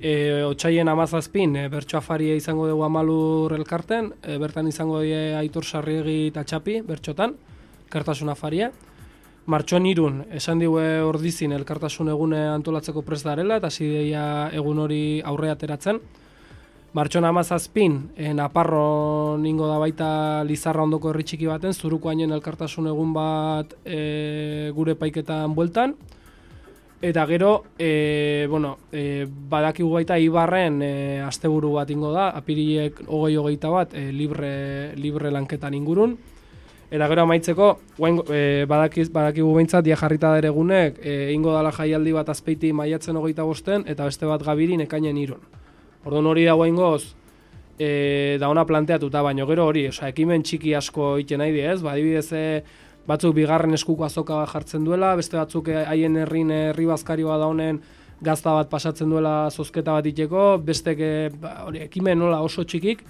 [0.00, 5.64] E, otsaien amazazpin, e, bertso afaria izango dugu amalur elkarten, e, bertan izango die Aitor
[5.64, 7.36] Sarriegi eta Txapi, bertxotan,
[7.86, 8.72] elkartasun afaria.
[9.44, 14.24] Martxoan irun, esan digue ordizin elkartasun egune antolatzeko prest darela, eta hasi deia
[14.56, 15.98] egun hori aurre ateratzen.
[16.96, 20.08] Martxoan amazazpin, e, Naparro ningo da baita
[20.48, 25.94] Lizarra ondoko herri baten, zuruko hainen elkartasun egun bat e, gure paiketan bueltan.
[27.02, 33.36] Eta gero, e, bueno, e, badakigu baita Ibarren e, asteburu bat ingo da, apirilek hogei
[33.36, 36.16] hogeita bat e, libre, libre lanketan ingurun.
[36.94, 41.72] Eta gero amaitzeko, guain, e, badakiz, badakigu behintzat, dia jarrita dere egunek, e, ingo dala
[41.74, 45.40] jaialdi bat azpeiti maiatzen hogeita bosten, eta beste bat gabirin ekainen irun.
[46.06, 47.16] Orduan hori da guaingoz,
[47.82, 51.80] e, da ona planteatuta, baino gero hori, osea, ekimen txiki asko egiten nahi ez?
[51.82, 52.62] Ba, adibidez, e,
[53.10, 57.82] batzuk bigarren eskuko azoka jartzen duela, beste batzuk haien herrin herri bazkari bat da honen
[58.22, 60.94] gazta bat pasatzen duela zozketa bat iteko, beste
[61.42, 63.02] ba, hori, ekimen nola oso txikik,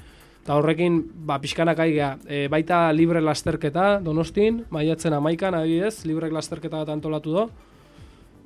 [0.45, 6.83] eta horrekin ba, pixkanak aigea, e, baita libre lasterketa donostin, maiatzen amaikan adibidez, libre lasterketa
[6.85, 7.47] bat antolatu do,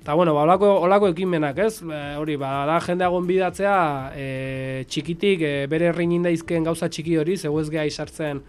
[0.08, 1.82] Eta bueno, ba, olako, olako ekimenak, ez?
[1.82, 3.74] E, hori, ba, da jendea gonbidatzea
[4.16, 4.28] e,
[4.88, 8.40] txikitik, e, bere herrin indaizken gauza txiki hori, zeu ez geha isartzen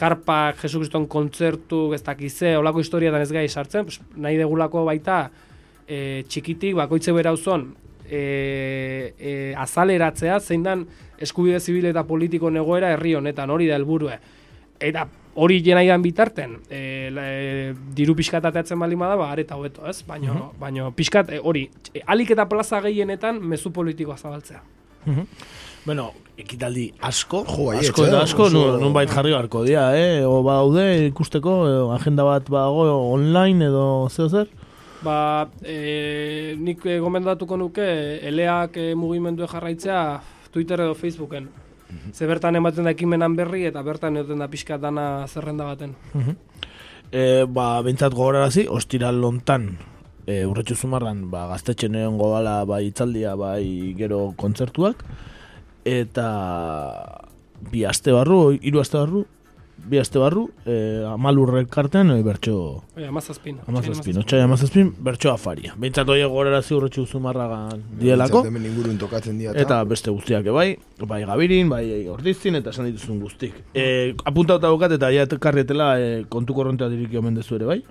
[0.00, 5.18] karpak, Jesukriston kontzertu, ez dakize, olako historietan ez geha isartzen, pues, nahi degulako baita
[5.84, 7.68] e, txikitik, bakoitze bera uzon,
[8.10, 10.86] e, e, azaleratzea, zein dan
[11.18, 14.18] eskubide zibil eta politiko negoera herri honetan, hori da helburue.
[14.80, 20.02] Eta hori jenaidan bitarten, e, e, diru pixkat ateatzen baldin bada, ba, areta hobeto, ez?
[20.06, 24.62] Baino, baino pixkat, e, hori, e, alik eta plaza gehienetan mezu politikoa zabaltzea.
[25.84, 29.90] Bueno, ekitaldi asko, Jo, bai, asko etxe, eta asko, oso- nun, nunbait jarri beharko dira,
[29.98, 30.22] eh?
[30.24, 34.48] O badaude ikusteko, edo agenda bat bago online edo zeo zer?
[35.04, 37.84] Ba, e, nik e, gomendatuko nuke,
[38.24, 40.00] eleak e, mugimendue jarraitzea
[40.50, 41.50] Twitter edo Facebooken.
[42.12, 45.94] Ze bertan ematen da ekimenan berri eta bertan ematen da pixka dana zerrenda baten.
[47.12, 49.68] E, ba, bentsat gogorarazi, ostiral lontan,
[50.26, 55.04] e, urretxu zumarran, ba, gaztetxen egon godala, bai itzaldia, bai gero kontzertuak,
[55.84, 56.28] eta
[57.70, 59.24] bi aste barru, hiru aste barru,
[59.76, 63.58] bi aste barru, e, amalur elkartean, e, bertxo, Oia, amazazpin.
[63.66, 65.74] amazazpin, otxai amazazpin, bertxo afaria.
[65.78, 69.42] Bentsat horiek gogorarazi urretxu zumarragan dielako, Behintzat Hemen ingurun tokatzen.
[69.54, 73.54] Eta beste guztiak bai, bai gabirin, bai ordizin, eta esan dituzun guztik.
[73.74, 77.82] E, apuntauta daukat eta ja karrietela e, kontu korrontea diriki omen dezu ere, bai?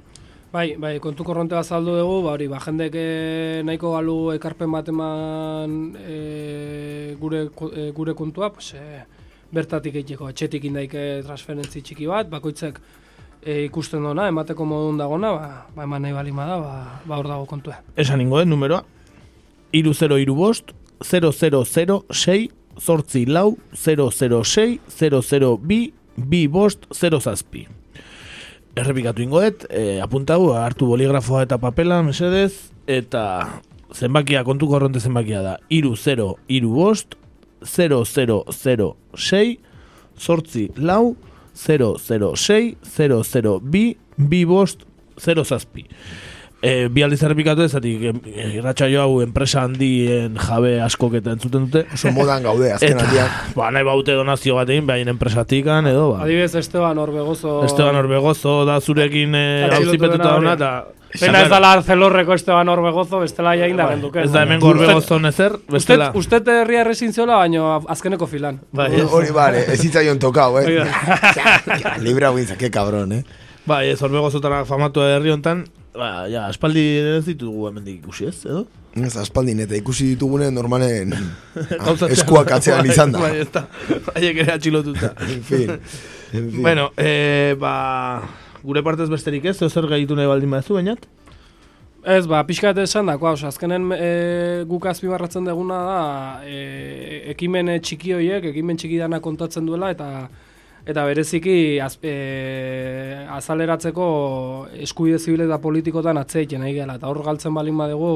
[0.53, 4.69] Bai, bai, kontu korronte bat saldu dugu, ba hori, ba jendek eh, nahiko galu ekarpen
[4.69, 9.01] bat eman e, gure e, gure kontua, pues, e,
[9.54, 12.80] bertatik egiteko, etxetik indaike transferentzi txiki bat, bakoitzek
[13.43, 16.74] e, ikusten dona, emateko modun dagona, ba, ba eman nahi balima da, ba,
[17.06, 17.80] ba hor dago kontua.
[17.99, 18.84] Esan ingo den numeroa.
[19.74, 20.74] Iru 0 iru bost,
[21.04, 22.49] 0006,
[22.80, 25.80] zortzi lau, 006, 002,
[26.18, 27.68] bi bost, 0 zazpi.
[28.78, 33.26] Errepikatu ingo dut, e, apuntau, hartu boligrafoa eta papela, mesedez, eta
[33.93, 37.18] zenbakia, kontu korronte zenbakia da, iru 0, iru bost,
[37.66, 39.57] 0, 0, 0, 6,
[40.18, 41.16] sortzi lau,
[41.55, 44.86] 0, 0, 6, 0, 0, bi, bost,
[45.20, 45.86] 0 zazpi.
[46.64, 48.05] E, bi aldiz errepikatu ezatik,
[48.55, 51.82] irratxa jo hau enpresa handien jabe askok eta entzuten dute.
[51.91, 53.34] Oso modan gaude, azken aldian.
[53.57, 56.22] ba, nahi baute donazio bat egin, behaien enpresatikan, edo, ba.
[56.24, 57.57] Adibidez, Esteban Orbegozo...
[57.68, 60.47] Esteban Orbegozo da zurekin eh, Atxilotu auzipetuta dena hori.
[60.47, 61.03] dona, eta...
[61.20, 64.20] Pena ez dala Arcelorreko Esteban Orbegozo, bestela jain da genduke.
[64.20, 66.09] Bai, Ez da hemen Orbegozo nezer, bestela...
[66.14, 68.59] Usted, usted herria errezin ziola, baino azkeneko filan.
[68.72, 68.89] Bai.
[69.03, 70.82] Hori, vale, ez zitzaion tokau, eh?
[71.38, 73.24] Ja, Libra guintza, que cabrón, eh?
[73.66, 76.84] Bai, ez Orbegozotara famatu herri hontan, ba, ja, espaldi
[77.18, 78.66] ez ditugu hemendik ikusi ez, edo?
[78.93, 81.16] Ez aspaldin eta ikusi ditugunen normalen
[81.86, 83.24] Gauza eskuak atzean izan da.
[83.24, 83.66] Bai, ez da.
[84.14, 85.14] Haiek ere atxilotuta.
[85.26, 85.72] En fin.
[86.34, 86.61] En fin.
[86.61, 87.74] bueno, eh, ba,
[88.64, 91.07] gure partez besterik ez, zer gaitu nahi baldin badezu, bainat?
[92.03, 94.07] Ez, ba, pixka eta esan dako, oza, azkenen e,
[94.68, 95.99] guk azpibarratzen deguna da,
[96.43, 100.28] e, ekimen txiki horiek, ekimen txiki dana kontatzen duela, eta
[100.84, 102.16] eta bereziki az, e,
[103.32, 104.07] azaleratzeko
[104.84, 108.11] eskubide zibil eta politikotan atzeiten nahi gela, eta hor galtzen balin badegu,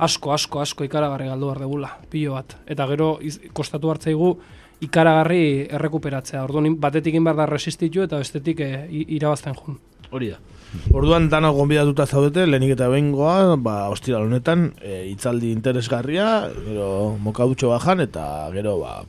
[0.00, 2.56] asko, asko, asko ikaragarri galdu behar degula, pilo bat.
[2.72, 4.32] Eta gero iz, kostatu hartzaigu
[4.80, 6.42] ikaragarri errekuperatzea.
[6.46, 9.78] Orduan batetik egin behar da resistitu eta bestetik e, irabazten jun.
[10.10, 10.38] Hori da.
[10.94, 17.70] Orduan dana gonbidatuta zaudete, lehenik eta behingoa, ba, ostiral honetan, e, itzaldi interesgarria, gero mokadutxo
[17.72, 18.24] bajan, eta
[18.54, 19.00] gero, ba,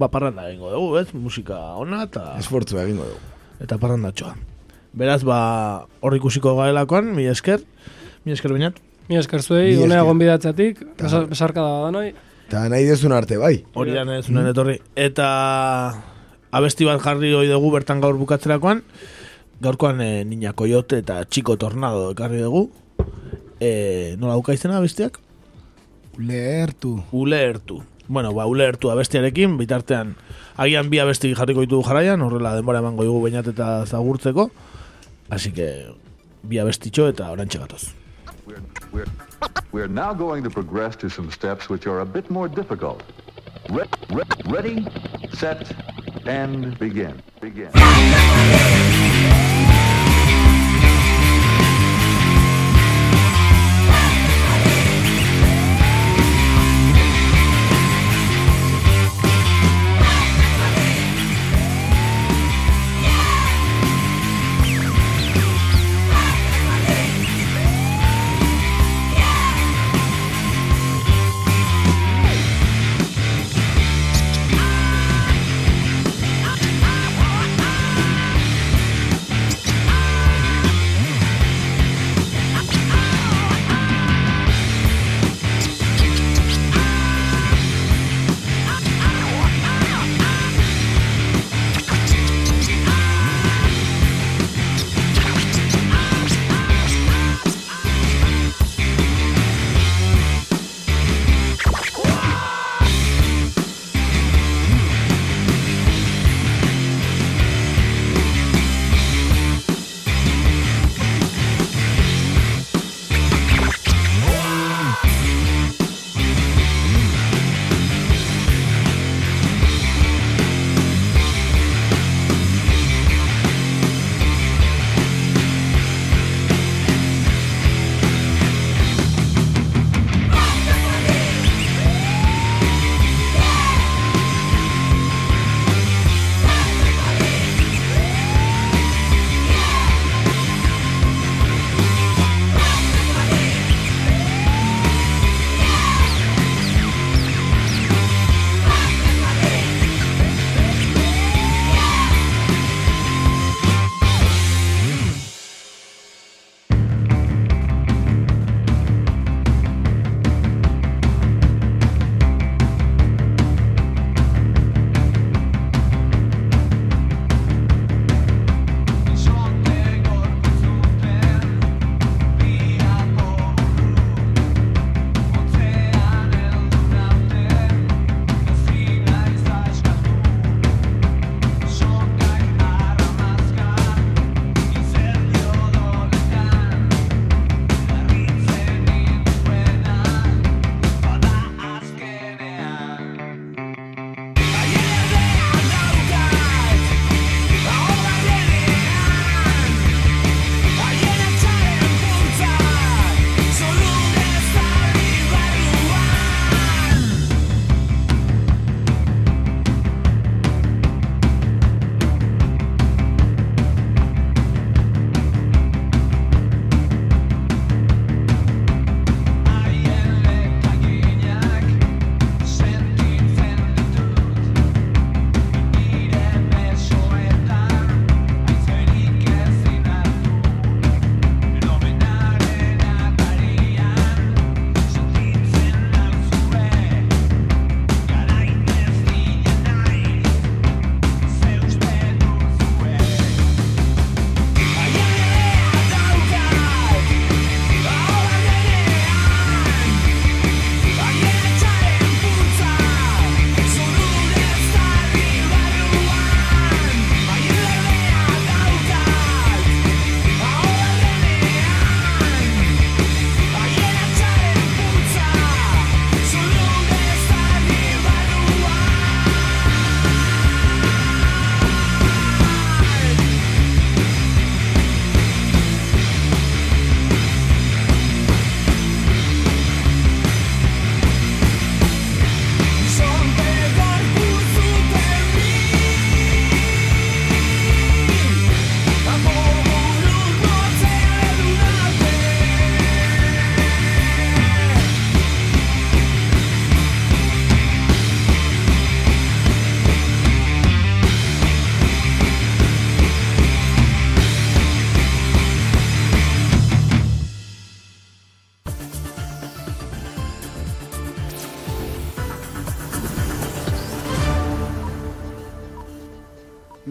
[0.00, 1.06] ba parranda egingo dugu, ez?
[1.14, 2.34] Musika ona, eta...
[2.40, 3.20] Esfortzu egingo dugu.
[3.60, 4.34] eta parrandatxoa.
[4.96, 7.60] Beraz, ba, hor ikusiko gaelakoan, mi esker,
[8.24, 8.80] mi esker bainat.
[9.10, 12.12] Mi esker zuei, unea gonbidatzatik, besa- besarka da badanoi.
[12.50, 13.60] Eta nahi dezun arte, bai.
[13.78, 14.72] Hori da ez unen etorri.
[14.98, 15.26] Eta
[16.50, 18.80] abesti bat jarri hoi dugu bertan gaur bukatzerakoan.
[19.62, 22.64] Gaurkoan e, Niña Coyote eta Chico Tornado ekarri dugu.
[23.62, 25.20] E, nola duka izena abestiak?
[26.18, 26.96] Lehertu.
[27.12, 27.84] Ulertu.
[28.08, 30.16] Bueno, ba, ulertu abestiarekin, bitartean
[30.58, 34.50] agian bi abesti jarriko ditugu jarraian, horrela denbora emango dugu bainat eta zagurtzeko.
[35.30, 35.70] Así que
[36.42, 37.99] bi abestitxo eta orantxe gatoz.
[38.50, 39.06] We're, we're,
[39.72, 43.02] we're now going to progress to some steps which are a bit more difficult.
[43.70, 44.86] Re- re- ready,
[45.32, 45.70] set,
[46.26, 47.22] and begin.
[47.40, 47.70] Begin.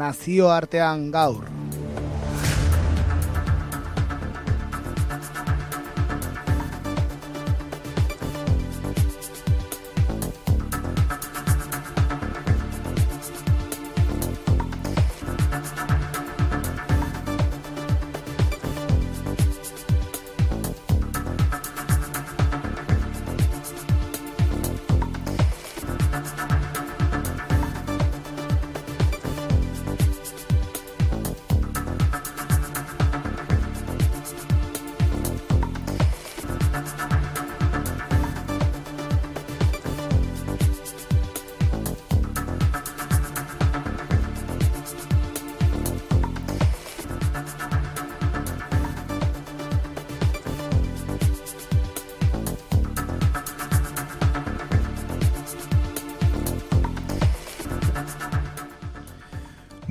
[0.09, 1.48] Nazioartean gaur.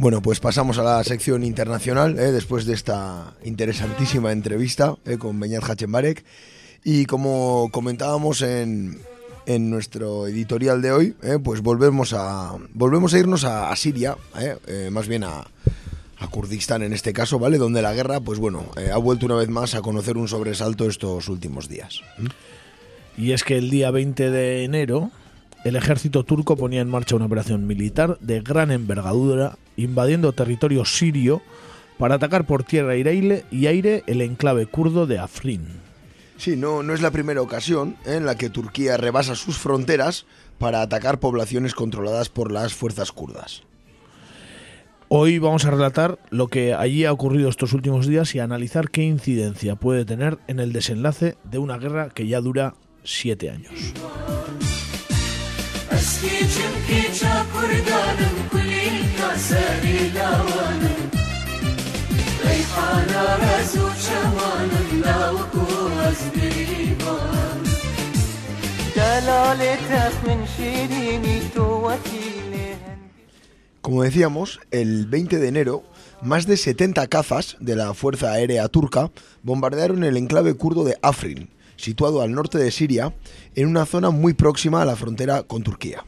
[0.08, 2.32] Bueno, pues pasamos a la sección internacional, ¿eh?
[2.32, 5.18] después de esta interesantísima entrevista ¿eh?
[5.18, 6.24] con Beñat Hachenbarek.
[6.82, 9.02] Y como comentábamos en,
[9.44, 11.36] en nuestro editorial de hoy, ¿eh?
[11.44, 14.88] pues volvemos a, volvemos a irnos a, Siria, ¿eh?
[14.90, 15.46] Más bien a,
[16.18, 17.58] a Kurdistán en este caso, ¿vale?
[17.58, 21.28] Donde la guerra, pues bueno, ha vuelto una vez más a conocer un sobresalto estos
[21.28, 22.00] últimos días.
[23.18, 25.10] Y es que el día 20 de enero
[25.64, 31.42] el ejército turco ponía en marcha una operación militar de gran envergadura, invadiendo territorio sirio
[31.98, 35.66] para atacar por tierra y aire, y aire el enclave kurdo de Afrin.
[36.36, 40.24] Sí, no, no es la primera ocasión en la que Turquía rebasa sus fronteras
[40.58, 43.62] para atacar poblaciones controladas por las fuerzas kurdas.
[45.08, 48.90] Hoy vamos a relatar lo que allí ha ocurrido estos últimos días y a analizar
[48.90, 53.72] qué incidencia puede tener en el desenlace de una guerra que ya dura siete años.
[73.80, 75.82] Como decíamos, el 20 de enero,
[76.22, 79.10] más de 70 cazas de la Fuerza Aérea Turca
[79.42, 83.14] bombardearon el enclave kurdo de Afrin, situado al norte de Siria,
[83.58, 86.04] en una zona muy próxima a la frontera con Turquía.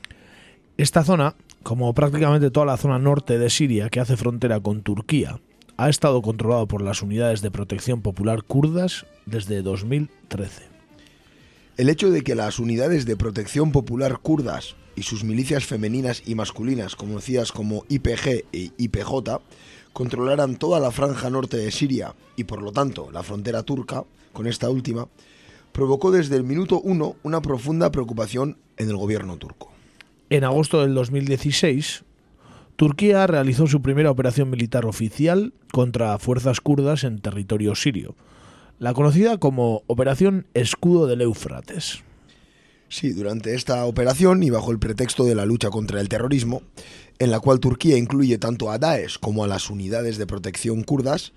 [0.76, 1.34] Esta zona,
[1.64, 5.40] como prácticamente toda la zona norte de Siria que hace frontera con Turquía,
[5.76, 10.62] ha estado controlado por las unidades de protección popular kurdas desde 2013.
[11.76, 16.36] El hecho de que las unidades de protección popular kurdas y sus milicias femeninas y
[16.36, 19.40] masculinas, conocidas como IPG e IPJ,
[19.92, 24.46] controlaran toda la franja norte de Siria y por lo tanto la frontera turca con
[24.46, 25.08] esta última,
[25.72, 29.70] provocó desde el minuto uno una profunda preocupación en el gobierno turco.
[30.30, 32.04] En agosto del 2016,
[32.76, 38.14] Turquía realizó su primera operación militar oficial contra fuerzas kurdas en territorio sirio,
[38.78, 42.02] la conocida como Operación Escudo del Éufrates.
[42.88, 46.62] Sí, durante esta operación y bajo el pretexto de la lucha contra el terrorismo,
[47.18, 51.32] en la cual Turquía incluye tanto a Daesh como a las unidades de protección kurdas,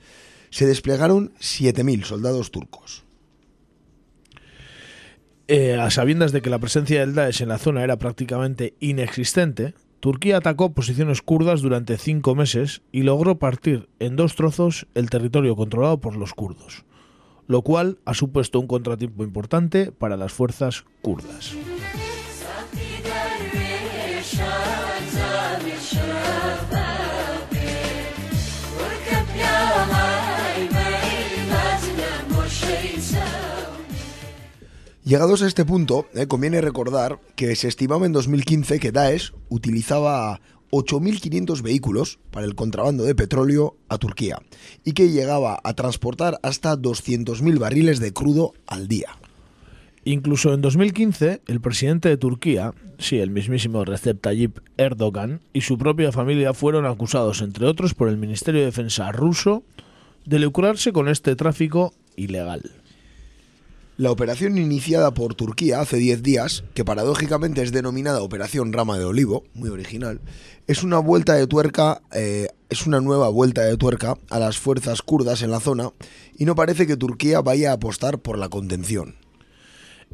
[0.50, 3.04] se desplegaron 7.000 soldados turcos.
[5.56, 9.76] Eh, a sabiendas de que la presencia del Daesh en la zona era prácticamente inexistente,
[9.99, 15.56] Turquía atacó posiciones kurdas durante cinco meses y logró partir en dos trozos el territorio
[15.56, 16.86] controlado por los kurdos,
[17.45, 21.54] lo cual ha supuesto un contratiempo importante para las fuerzas kurdas.
[35.14, 40.41] Llegados a este punto, eh, conviene recordar que se estimaba en 2015 que Daesh utilizaba
[40.72, 44.39] 8.500 vehículos para el contrabando de petróleo a Turquía
[44.84, 49.09] y que llegaba a transportar hasta 200.000 barriles de crudo al día.
[50.03, 55.78] Incluso en 2015, el presidente de Turquía, sí, el mismísimo Recep Tayyip Erdogan, y su
[55.78, 59.61] propia familia fueron acusados, entre otros, por el Ministerio de Defensa ruso
[60.26, 62.83] de lucrarse con este tráfico ilegal.
[63.96, 69.06] La operación iniciada por Turquía hace 10 días, que paradójicamente es denominada Operación Rama de
[69.06, 70.20] Olivo, muy original,
[70.66, 75.04] es una vuelta de tuerca, eh, es una nueva vuelta de tuerca a las fuerzas
[75.04, 75.91] kurdas en la zona
[76.36, 79.14] y no parece que Turquía vaya a apostar por la contención.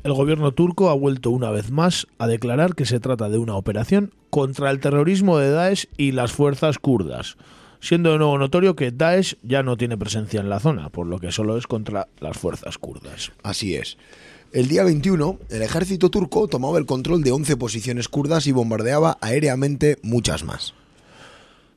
[0.03, 3.55] El gobierno turco ha vuelto una vez más a declarar que se trata de una
[3.55, 7.37] operación contra el terrorismo de Daesh y las fuerzas kurdas,
[7.79, 11.19] siendo de nuevo notorio que Daesh ya no tiene presencia en la zona, por lo
[11.19, 13.31] que solo es contra las fuerzas kurdas.
[13.43, 13.97] Así es.
[14.51, 19.17] El día 21, el ejército turco tomaba el control de 11 posiciones kurdas y bombardeaba
[19.21, 20.73] aéreamente muchas más.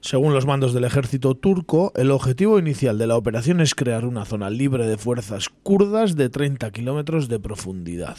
[0.00, 4.24] Según los mandos del ejército turco, el objetivo inicial de la operación es crear una
[4.24, 8.16] zona libre de fuerzas kurdas de 30 kilómetros de profundidad.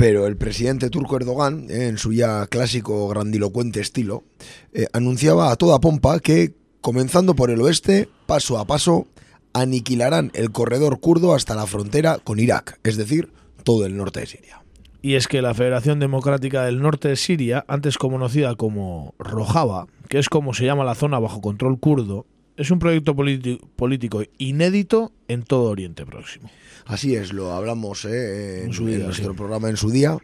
[0.00, 4.24] Pero el presidente turco Erdogan, eh, en su ya clásico grandilocuente estilo,
[4.72, 9.08] eh, anunciaba a toda pompa que, comenzando por el oeste, paso a paso,
[9.52, 13.30] aniquilarán el corredor kurdo hasta la frontera con Irak, es decir,
[13.62, 14.62] todo el norte de Siria.
[15.02, 20.18] Y es que la Federación Democrática del Norte de Siria, antes conocida como Rojava, que
[20.18, 22.24] es como se llama la zona bajo control kurdo,
[22.60, 26.50] es un proyecto político inédito en todo Oriente Próximo.
[26.84, 30.18] Así es, lo hablamos eh, en, día, en nuestro programa en su día.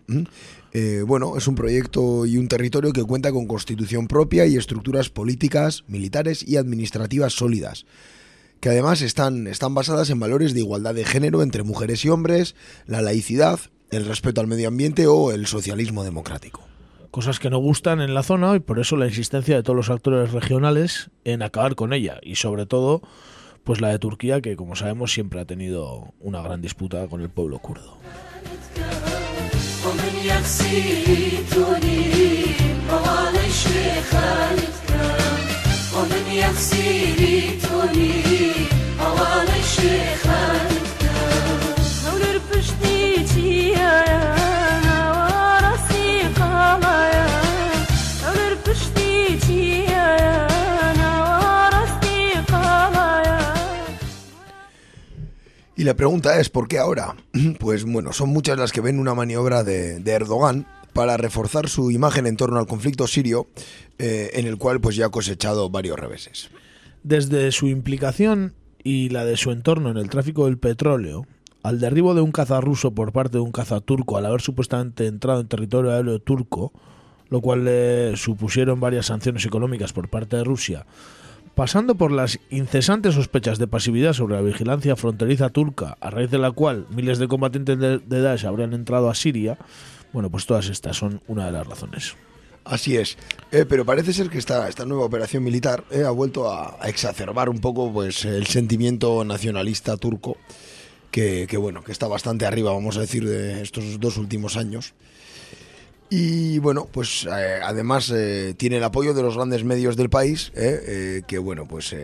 [0.75, 5.09] Eh, bueno, es un proyecto y un territorio que cuenta con constitución propia y estructuras
[5.09, 7.87] políticas, militares y administrativas sólidas,
[8.61, 12.55] que además están, están basadas en valores de igualdad de género entre mujeres y hombres,
[12.87, 13.61] la laicidad,
[13.91, 16.66] el respeto al medio ambiente o el socialismo democrático.
[17.17, 19.89] Cosas que no gustan en la zona y por eso la insistencia de todos los
[19.89, 23.01] actores regionales en acabar con ella y sobre todo
[23.65, 27.31] pues la de Turquía que como sabemos siempre ha tenido una gran disputa con el
[27.31, 27.97] pueblo kurdo.
[55.77, 57.17] Y la pregunta es, ¿por qué ahora?
[57.61, 62.27] Pues bueno, son muchas las que ven una maniobra de, Erdogan para reforzar su imagen
[62.27, 63.49] en torno al conflicto sirio,
[63.99, 66.49] eh, en el cual pues ya ha cosechado varios reveses.
[67.03, 71.27] Desde su implicación y la de su entorno en el tráfico del petróleo,
[71.63, 75.07] al derribo de un caza ruso por parte de un caza turco al haber supuestamente
[75.07, 76.73] entrado en territorio aéreo turco,
[77.29, 80.87] lo cual le supusieron varias sanciones económicas por parte de Rusia,
[81.57, 86.37] pasando por las incesantes sospechas de pasividad sobre la vigilancia fronteriza turca, a raíz de
[86.37, 89.57] la cual miles de combatientes de, Daesh habrían entrado a Siria,
[90.13, 92.15] bueno, pues todas estas son una de las razones.
[92.65, 93.17] Así es,
[93.53, 96.89] Eh, pero parece ser que esta, esta nueva operación militar eh, ha vuelto a, a
[96.91, 100.37] exacerbar un poco pues el sentimiento nacionalista turco,
[101.11, 104.93] que, que, bueno, que está bastante arriba, vamos a decir, de estos dos últimos años.
[106.09, 110.53] Y bueno, pues eh, además eh, tiene el apoyo de los grandes medios del país,
[110.55, 111.95] eh, eh, que bueno, pues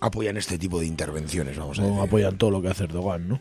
[0.00, 2.00] apoyan este tipo de intervenciones, vamos a decir.
[2.00, 3.40] apoyan todo lo que hace Erdogan, ¿no?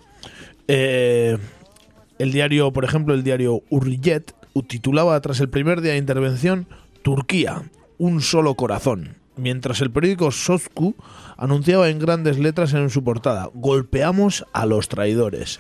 [0.68, 4.34] El diario, por ejemplo, el diario Hurriyet
[4.68, 6.68] titulaba tras el primer día de intervención
[7.02, 7.64] Turquía,
[7.98, 10.96] un solo corazón, mientras el periódico Sosku
[11.36, 15.60] anunciaba en grandes letras en su portada golpeamos a los traidores.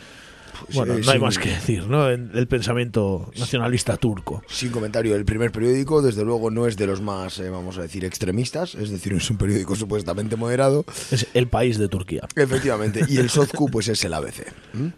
[0.74, 2.09] Bueno, eh, no hay más que decir, ¿no?
[2.09, 4.43] En el pensamiento nacionalista turco.
[4.47, 7.82] Sin comentario, el primer periódico, desde luego, no es de los más, eh, vamos a
[7.82, 10.86] decir, extremistas, es decir, es un periódico supuestamente moderado.
[11.11, 12.28] Es el país de Turquía.
[12.36, 14.45] Efectivamente, y el Sozcu pues es el ABC.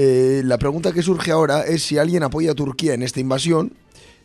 [0.00, 3.72] Eh, la pregunta que surge ahora es si alguien apoya a Turquía en esta invasión,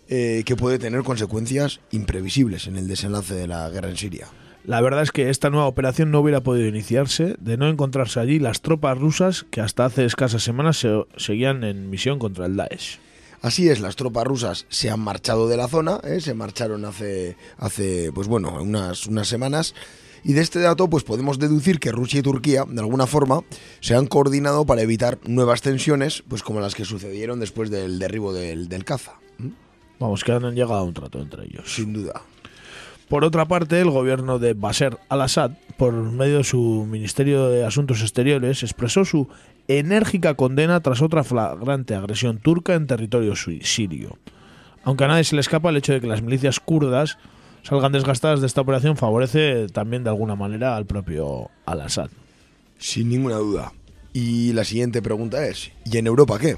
[0.07, 4.27] eh, que puede tener consecuencias imprevisibles en el desenlace de la guerra en Siria.
[4.65, 8.39] La verdad es que esta nueva operación no hubiera podido iniciarse de no encontrarse allí
[8.39, 12.99] las tropas rusas que hasta hace escasas semanas se- seguían en misión contra el Daesh.
[13.41, 16.21] Así es, las tropas rusas se han marchado de la zona, ¿eh?
[16.21, 19.75] se marcharon hace, hace pues bueno, unas, unas semanas.
[20.23, 23.41] Y de este dato, pues podemos deducir que Rusia y Turquía, de alguna forma,
[23.81, 28.31] se han coordinado para evitar nuevas tensiones, pues como las que sucedieron después del derribo
[28.31, 29.15] del, del caza.
[29.99, 31.63] Vamos, que han llegado a un trato entre ellos.
[31.75, 32.21] Sin duda.
[33.13, 38.01] Por otra parte, el gobierno de Bashar al-Assad, por medio de su Ministerio de Asuntos
[38.01, 39.27] Exteriores, expresó su
[39.67, 44.17] enérgica condena tras otra flagrante agresión turca en territorio sirio.
[44.83, 47.19] Aunque a nadie se le escapa el hecho de que las milicias kurdas
[47.61, 52.09] salgan desgastadas de esta operación favorece también de alguna manera al propio al-Assad.
[52.79, 53.73] Sin ninguna duda.
[54.11, 56.57] Y la siguiente pregunta es, ¿y en Europa qué?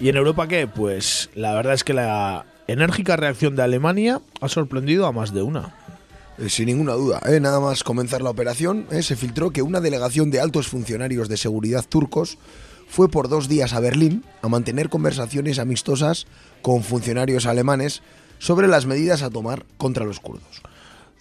[0.00, 0.66] ¿Y en Europa qué?
[0.66, 5.42] Pues la verdad es que la enérgica reacción de Alemania ha sorprendido a más de
[5.42, 5.74] una.
[6.38, 7.38] Eh, Sin ninguna duda, ¿eh?
[7.38, 9.02] nada más comenzar la operación, ¿eh?
[9.02, 12.38] se filtró que una delegación de altos funcionarios de seguridad turcos
[12.88, 16.26] fue por dos días a Berlín a mantener conversaciones amistosas
[16.62, 18.02] con funcionarios alemanes
[18.38, 20.62] sobre las medidas a tomar contra los kurdos.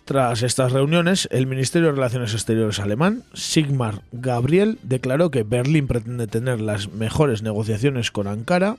[0.10, 6.26] Tras estas reuniones, el Ministerio de Relaciones Exteriores alemán, Sigmar Gabriel, declaró que Berlín pretende
[6.26, 8.78] tener las mejores negociaciones con Ankara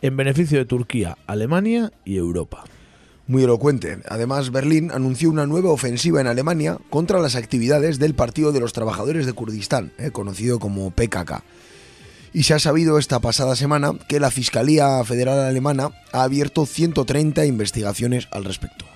[0.00, 2.62] en beneficio de Turquía, Alemania y Europa.
[3.26, 3.98] Muy elocuente.
[4.08, 8.72] Además, Berlín anunció una nueva ofensiva en Alemania contra las actividades del Partido de los
[8.72, 11.42] Trabajadores de Kurdistán, eh, conocido como PKK.
[12.32, 17.44] Y se ha sabido esta pasada semana que la Fiscalía Federal Alemana ha abierto 130
[17.44, 18.89] investigaciones al respecto.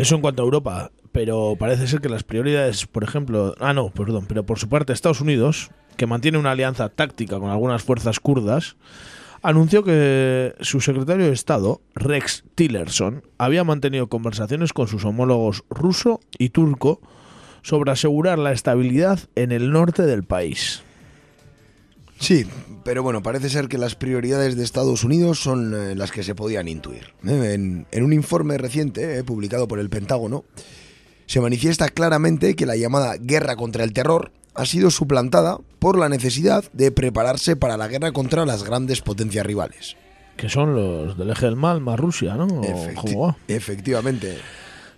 [0.00, 3.90] Eso en cuanto a Europa, pero parece ser que las prioridades, por ejemplo, ah no,
[3.90, 8.18] perdón, pero por su parte Estados Unidos, que mantiene una alianza táctica con algunas fuerzas
[8.18, 8.76] kurdas,
[9.42, 16.20] anunció que su secretario de Estado, Rex Tillerson, había mantenido conversaciones con sus homólogos ruso
[16.38, 17.02] y turco
[17.60, 20.82] sobre asegurar la estabilidad en el norte del país.
[22.20, 22.46] Sí,
[22.84, 26.34] pero bueno, parece ser que las prioridades de Estados Unidos son eh, las que se
[26.34, 27.14] podían intuir.
[27.26, 27.54] ¿eh?
[27.54, 30.44] En, en un informe reciente eh, publicado por el Pentágono,
[31.26, 36.08] se manifiesta claramente que la llamada guerra contra el terror ha sido suplantada por la
[36.10, 39.96] necesidad de prepararse para la guerra contra las grandes potencias rivales.
[40.36, 42.44] Que son los del eje del mal más Rusia, ¿no?
[42.46, 44.36] ¿O Efecti- cómo efectivamente.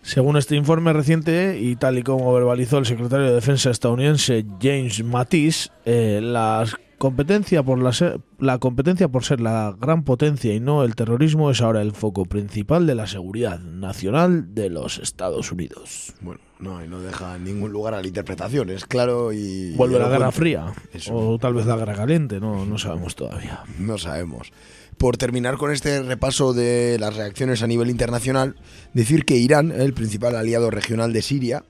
[0.03, 5.05] Según este informe reciente y tal y como verbalizó el secretario de Defensa estadounidense James
[5.05, 6.66] Mattis, eh, la
[7.03, 11.61] competencia por la, la competencia por ser la gran potencia y no el terrorismo es
[11.61, 16.14] ahora el foco principal de la seguridad nacional de los Estados Unidos.
[16.20, 19.74] Bueno, no, y no deja ningún lugar a la interpretación, es claro y...
[19.74, 20.30] Vuelve la Guerra.
[20.30, 21.12] Fría Eso.
[21.16, 23.64] o tal vez la Guerra Caliente, no, no sabemos todavía.
[23.80, 24.53] No sabemos.
[24.96, 28.55] Por terminar con este repaso de las reacciones a nivel internacional,
[28.94, 31.64] decir que Irán, el principal aliado regional de Siria,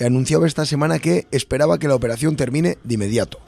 [0.00, 3.38] anunciaba esta semana que esperaba que la operación termine de inmediato.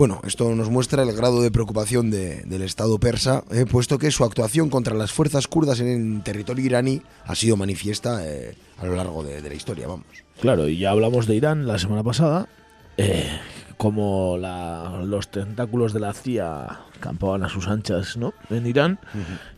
[0.00, 4.10] Bueno, esto nos muestra el grado de preocupación de- del Estado persa, eh, puesto que
[4.10, 8.86] su actuación contra las fuerzas kurdas en el territorio iraní ha sido manifiesta eh, a
[8.86, 10.06] lo largo de, de la historia, vamos.
[10.40, 12.48] Claro, y ya hablamos de Irán la semana pasada,
[12.96, 13.28] eh,
[13.76, 18.32] como la- los tentáculos de la CIA campaban a sus anchas ¿no?
[18.48, 18.98] en Irán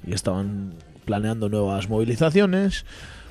[0.04, 0.74] y estaban
[1.04, 2.84] planeando nuevas movilizaciones.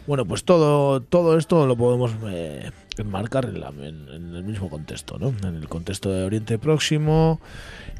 [0.07, 2.72] Bueno, pues todo, todo esto lo podemos eh,
[3.02, 5.34] enmarcar en, la- en- el mismo contexto, ¿no?
[5.47, 7.39] En el contexto de Oriente Próximo,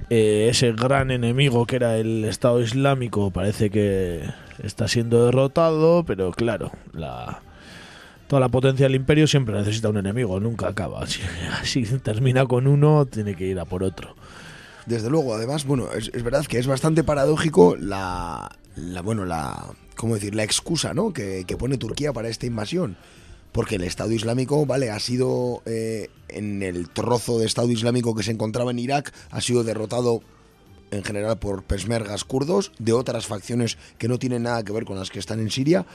[0.10, 4.24] eh, ese gran enemigo que era el Estado Islámico parece que
[4.64, 7.42] está siendo derrotado, pero claro, la,
[8.28, 11.06] toda la potencia del imperio siempre necesita un enemigo, nunca acaba.
[11.64, 14.16] Si, termina con uno, tiene que ir a por otro.
[14.86, 18.50] Desde luego, además, bueno, es, verdad que es bastante paradójico la,
[19.04, 19.64] bueno, la,
[19.96, 20.34] ¿cómo decir?
[20.34, 21.14] La excusa, ¿no?
[21.14, 22.98] Que pone Turquía para esta invasión.
[23.52, 28.24] Porque el Estado Islámico, vale, ha sido eh, en el trozo de Estado Islámico que
[28.24, 30.22] se encontraba en Irak, ha sido derrotado
[30.92, 35.00] en general por pesmergas kurdos, de otras facciones que no tienen nada que ver con
[35.00, 35.86] las que están en Siria,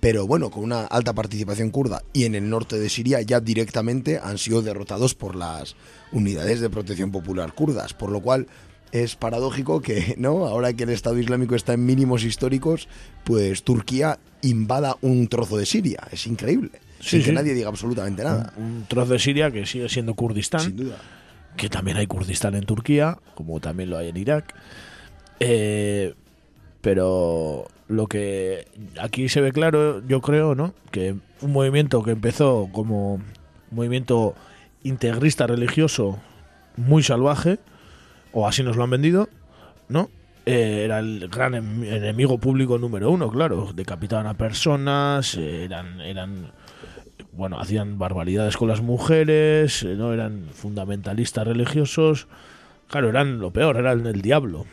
[0.00, 2.02] pero bueno, con una alta participación kurda.
[2.12, 5.76] Y en el norte de Siria ya directamente han sido derrotados por las
[6.10, 8.46] unidades de protección popular kurdas, por lo cual
[8.92, 10.46] es paradójico que, ¿no?
[10.46, 12.88] Ahora que el Estado Islámico está en mínimos históricos,
[13.24, 16.08] pues Turquía invada un trozo de Siria.
[16.10, 16.85] Es increíble.
[17.00, 18.52] Sí, sin que nadie diga absolutamente nada.
[18.56, 20.60] Un trozo de Siria que sigue siendo Kurdistán.
[20.60, 20.96] Sin duda.
[21.56, 24.54] que también hay Kurdistán en Turquía, como también lo hay en Irak.
[25.40, 26.14] Eh,
[26.80, 28.66] pero lo que
[29.00, 30.74] aquí se ve claro, yo creo, ¿no?
[30.90, 33.24] Que un movimiento que empezó como un
[33.70, 34.34] movimiento
[34.82, 36.18] integrista religioso
[36.76, 37.58] muy salvaje,
[38.32, 39.28] o así nos lo han vendido,
[39.88, 40.10] ¿no?
[40.44, 43.72] Eh, era el gran em- enemigo público número uno, claro.
[43.74, 46.52] Decapitaban a personas, eh, eran, eran
[47.36, 52.26] bueno, hacían barbaridades con las mujeres, eh, no eran fundamentalistas religiosos.
[52.88, 54.64] Claro, eran lo peor, eran el diablo.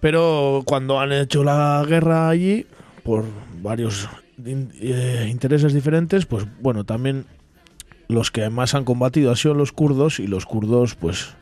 [0.00, 2.66] Pero cuando han hecho la guerra allí,
[3.02, 3.24] por
[3.62, 4.08] varios
[4.44, 7.26] eh, intereses diferentes, pues bueno, también
[8.08, 11.34] los que más han combatido han sido los kurdos y los kurdos pues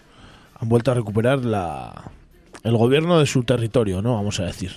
[0.58, 2.12] han vuelto a recuperar la,
[2.62, 4.14] el gobierno de su territorio, ¿no?
[4.14, 4.72] Vamos a decir.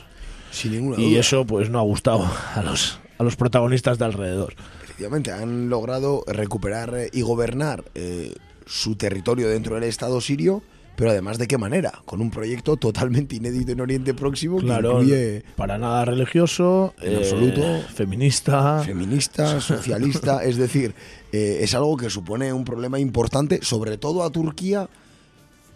[0.52, 1.20] Sin ninguna Y duda.
[1.20, 4.56] eso pues no ha gustado a los, a los protagonistas de alrededor.
[4.96, 8.34] Efectivamente, han logrado recuperar eh, y gobernar eh,
[8.66, 10.64] su territorio dentro del Estado sirio,
[10.96, 15.04] pero además de qué manera, con un proyecto totalmente inédito en Oriente Próximo Claro, que
[15.04, 17.62] incluye para nada religioso, En eh, absoluto.
[17.94, 18.84] feminista.
[18.86, 20.96] feminista, socialista, es decir,
[21.34, 24.88] eh, es algo que supone un problema importante, sobre todo a Turquía,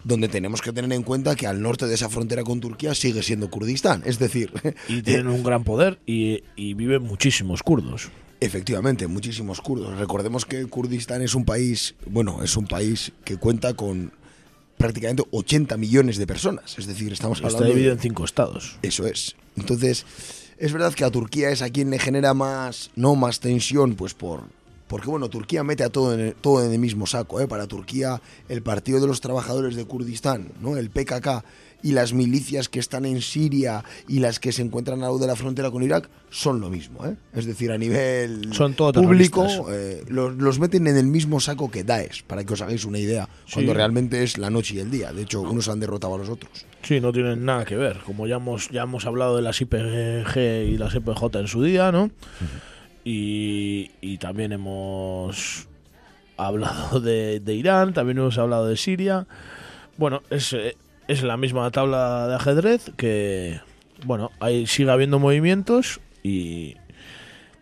[0.05, 3.22] donde tenemos que tener en cuenta que al norte de esa frontera con Turquía sigue
[3.22, 4.53] siendo Kurdistán, es decir,
[4.88, 8.09] y tienen un gran poder y, y viven muchísimos kurdos.
[8.41, 9.97] Efectivamente, muchísimos kurdos.
[9.97, 14.13] Recordemos que Kurdistán es un país, bueno, es un país que cuenta con
[14.77, 16.77] prácticamente 80 millones de personas.
[16.79, 18.77] Es decir, estamos Está hablando dividido de- en cinco estados.
[18.81, 19.35] Eso es.
[19.57, 20.05] Entonces,
[20.61, 24.13] Es verdad que a Turquía es a quien le genera más, no más tensión, pues
[24.13, 24.43] por,
[24.89, 27.47] porque bueno, Turquía mete a todo en el, todo en el mismo saco, ¿eh?
[27.47, 30.75] Para Turquía, el Partido de los Trabajadores de Kurdistán, ¿no?
[30.75, 31.45] El PKK
[31.82, 35.27] y las milicias que están en Siria y las que se encuentran al lado de
[35.27, 37.15] la frontera con Irak son lo mismo, ¿eh?
[37.34, 41.84] Es decir, a nivel Son público, eh, los, los meten en el mismo saco que
[41.84, 45.11] Daesh, para que os hagáis una idea, cuando realmente es la noche y el día.
[45.13, 46.65] De hecho, unos han derrotado a los otros.
[46.84, 47.99] Sí, no tienen nada que ver.
[48.05, 51.91] Como ya hemos, ya hemos hablado de las IPG y las EPJ en su día,
[51.91, 52.11] ¿no?
[53.03, 55.67] Y, y también hemos
[56.38, 59.27] hablado de, de Irán, también hemos hablado de Siria.
[59.97, 60.77] Bueno, es, eh,
[61.10, 63.60] es la misma tabla de ajedrez que,
[64.05, 66.76] bueno, ahí sigue habiendo movimientos y,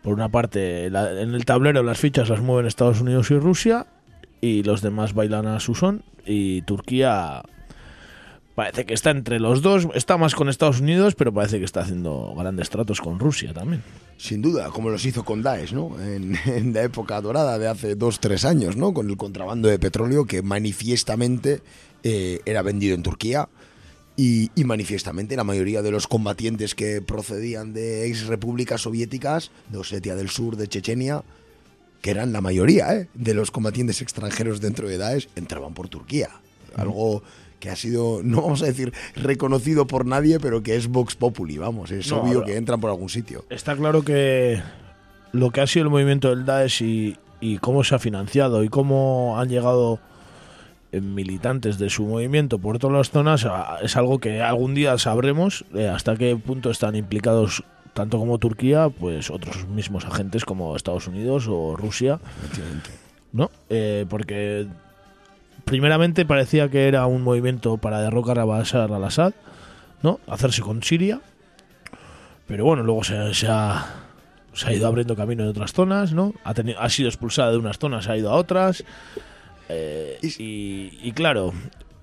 [0.02, 0.94] por una parte, en
[1.34, 3.86] el tablero las fichas las mueven Estados Unidos y Rusia
[4.42, 7.42] y los demás bailan a su son y Turquía
[8.54, 11.80] parece que está entre los dos, está más con Estados Unidos, pero parece que está
[11.80, 13.82] haciendo grandes tratos con Rusia también.
[14.18, 15.98] Sin duda, como los hizo con Daesh, ¿no?
[15.98, 18.92] En, en la época dorada de hace dos, tres años, ¿no?
[18.92, 21.62] Con el contrabando de petróleo que manifiestamente
[22.10, 23.48] eh, era vendido en Turquía
[24.16, 29.78] y, y manifiestamente la mayoría de los combatientes que procedían de ex repúblicas soviéticas, de
[29.78, 31.22] Osetia del Sur, de Chechenia,
[32.02, 33.08] que eran la mayoría ¿eh?
[33.14, 36.30] de los combatientes extranjeros dentro de Daesh, entraban por Turquía.
[36.76, 37.22] Algo
[37.60, 41.58] que ha sido, no vamos a decir reconocido por nadie, pero que es Vox Populi,
[41.58, 43.44] vamos, es No, obvio ahora- que entran por algún sitio.
[43.50, 44.62] Está claro que
[45.32, 48.68] lo que ha sido el movimiento del Daesh y, y cómo se ha financiado y
[48.68, 49.98] cómo han llegado
[50.92, 53.46] militantes de su movimiento por todas las zonas
[53.82, 57.62] es algo que algún día sabremos eh, hasta qué punto están implicados
[57.92, 62.20] tanto como Turquía, pues otros mismos agentes como Estados Unidos o Rusia,
[63.32, 63.50] ¿no?
[63.68, 64.68] Eh, porque
[65.64, 69.34] primeramente parecía que era un movimiento para derrocar a Bashar al-Assad,
[70.02, 70.20] ¿no?
[70.28, 71.20] Hacerse con Siria,
[72.46, 73.84] pero bueno, luego se, se ha,
[74.54, 76.34] se ha ido abriendo camino en otras zonas, ¿no?
[76.44, 78.84] Ha, tenido, ha sido expulsada de unas zonas, ha ido a otras.
[79.68, 81.52] Eh, y, y claro,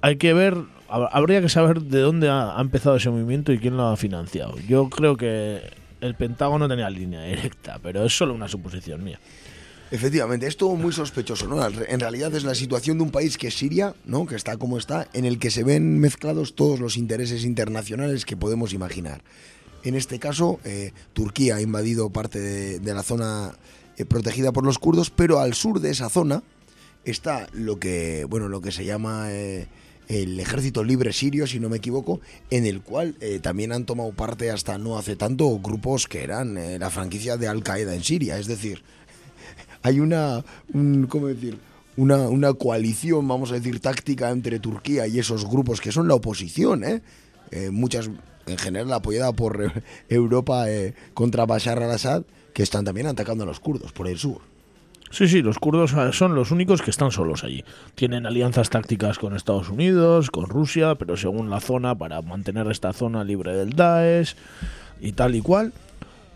[0.02, 0.56] hay que ver,
[0.90, 4.56] hab- habría que saber de dónde ha, empezado ese movimiento y quién lo ha financiado.
[4.68, 5.62] Yo creo que
[6.02, 9.20] el Pentágono tenía línea directa, pero es solo una suposición mía.
[9.92, 11.64] Efectivamente, es todo muy sospechoso, ¿no?
[11.66, 14.26] En realidad es la situación de un país que es Siria, ¿no?
[14.26, 18.36] Que está como está, en el que se ven mezclados todos los intereses internacionales que
[18.36, 19.22] podemos imaginar.
[19.84, 23.52] En este caso, eh, Turquía ha invadido parte de, de la zona
[23.98, 26.42] eh, protegida por los kurdos, pero al sur de esa zona
[27.06, 29.68] está lo que, bueno, lo que se llama eh,
[30.08, 34.12] el Ejército Libre Sirio, si no me equivoco, en el cual eh, también han tomado
[34.12, 38.04] parte hasta no hace tanto grupos que eran eh, la franquicia de Al Qaeda en
[38.04, 38.38] Siria.
[38.38, 38.84] Es decir,
[39.82, 40.44] hay una,
[40.74, 41.58] un, ¿cómo decir?
[41.98, 46.16] Una, una coalición, vamos a decir, táctica entre Turquía y esos grupos que son la
[46.16, 47.02] oposición, ¿eh?
[47.52, 48.10] Eh, muchas,
[48.48, 49.72] en general apoyada por
[50.10, 50.66] Europa
[51.14, 54.55] contra Bashar al-Assad, que están también atacando a los kurdos por el sur.
[55.16, 57.64] Sí, sí, los kurdos eh, son los únicos que están solos allí.
[57.96, 62.92] Tienen alianzas tácticas con Estados Unidos, con Rusia, pero según la zona, para mantener esta
[62.92, 64.36] zona libre del Daesh
[65.00, 65.72] y tal y cual.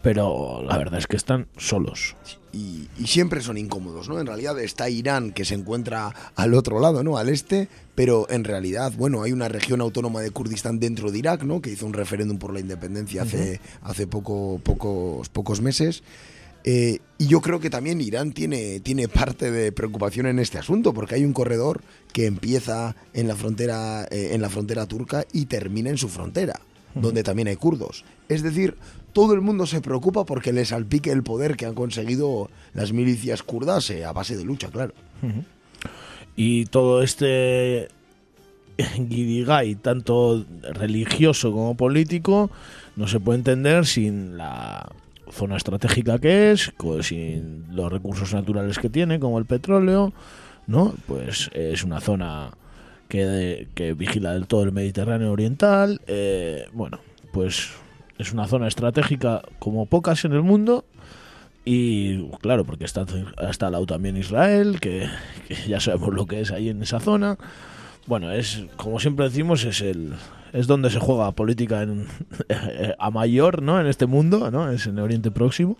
[0.01, 2.15] Pero la verdad es que están solos.
[2.53, 4.17] y, y siempre son incómodos, ¿no?
[4.17, 7.17] En realidad está Irán que se encuentra al otro lado, ¿no?
[7.17, 11.43] Al este, pero en realidad, bueno, hay una región autónoma de Kurdistán dentro de Irak,
[11.43, 11.61] ¿no?
[11.61, 16.01] Que hizo un referéndum por la independencia hace, hace poco, pocos, pocos meses.
[16.63, 20.93] Eh, y yo creo que también Irán tiene, tiene parte de preocupación en este asunto,
[20.93, 21.81] porque hay un corredor
[22.13, 26.59] que empieza en la frontera, eh, en la frontera turca y termina en su frontera,
[26.95, 28.03] donde también hay kurdos.
[28.27, 28.75] Es decir,
[29.13, 33.43] todo el mundo se preocupa porque les salpique el poder que han conseguido las milicias
[33.43, 34.93] kurdas eh, a base de lucha, claro.
[36.35, 37.89] Y todo este
[38.97, 42.49] guirigay, tanto religioso como político,
[42.95, 44.89] no se puede entender sin la
[45.31, 46.71] zona estratégica que es,
[47.01, 50.13] sin los recursos naturales que tiene, como el petróleo,
[50.67, 50.93] ¿no?
[51.07, 52.51] Pues es una zona
[53.07, 56.99] que, que vigila del todo el Mediterráneo Oriental, eh, bueno,
[57.31, 57.71] pues
[58.17, 60.85] es una zona estratégica como pocas en el mundo,
[61.65, 63.05] y claro, porque está,
[63.49, 65.07] está al lado también Israel, que,
[65.47, 67.37] que ya sabemos lo que es ahí en esa zona.
[68.07, 70.13] Bueno, es como siempre decimos, es el
[70.53, 72.07] es donde se juega política en,
[72.99, 73.79] a mayor, ¿no?
[73.79, 74.69] En este mundo, ¿no?
[74.71, 75.77] Es en el Oriente Próximo.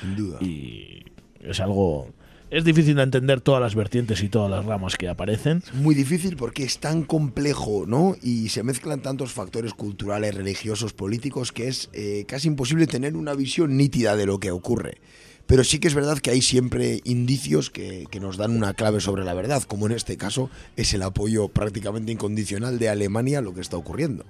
[0.00, 0.38] Sin duda.
[0.40, 1.04] Y
[1.40, 2.08] es algo
[2.50, 5.62] es difícil de entender todas las vertientes y todas las ramas que aparecen.
[5.74, 8.16] Muy difícil porque es tan complejo, ¿no?
[8.22, 13.34] Y se mezclan tantos factores culturales, religiosos, políticos, que es eh, casi imposible tener una
[13.34, 14.98] visión nítida de lo que ocurre.
[15.46, 19.00] Pero sí que es verdad que hay siempre indicios que, que nos dan una clave
[19.00, 23.42] sobre la verdad, como en este caso es el apoyo prácticamente incondicional de Alemania a
[23.42, 24.26] lo que está ocurriendo.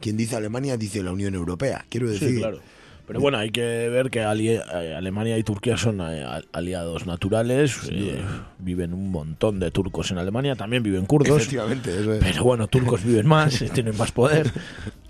[0.00, 1.84] Quien dice Alemania dice la Unión Europea.
[1.88, 2.58] Quiero Sí, decir, claro.
[3.06, 7.76] Pero bueno, hay que ver que eh, Alemania y Turquía son eh, al- aliados naturales.
[7.90, 8.20] eh,
[8.58, 11.36] viven un montón de turcos en Alemania, también viven kurdos.
[11.36, 12.22] Efectivamente, eso es.
[12.24, 14.50] Pero bueno, turcos viven más, tienen más poder.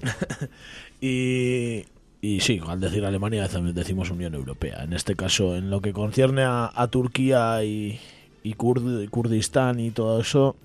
[1.00, 1.84] y,
[2.20, 4.82] y sí, al decir Alemania también decimos Unión Europea.
[4.84, 7.98] En este caso, en lo que concierne a, a Turquía y,
[8.42, 10.56] y Kurd- Kurdistán y todo eso,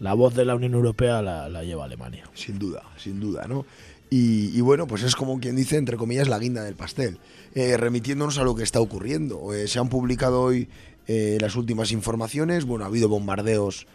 [0.00, 2.24] la voz de la Unión Europea la, la lleva Alemania.
[2.34, 3.64] Sin duda, sin duda, ¿no?
[4.16, 7.18] Y, bueno, pues es como quien dice, entre comillas, la guinda del pastel.
[7.56, 9.52] Eh, remitiéndonos a lo que está ocurriendo.
[9.52, 10.68] Eh, se han publicado hoy
[11.08, 12.64] eh, las últimas informaciones.
[12.64, 13.86] Bueno, ha habido bombardeos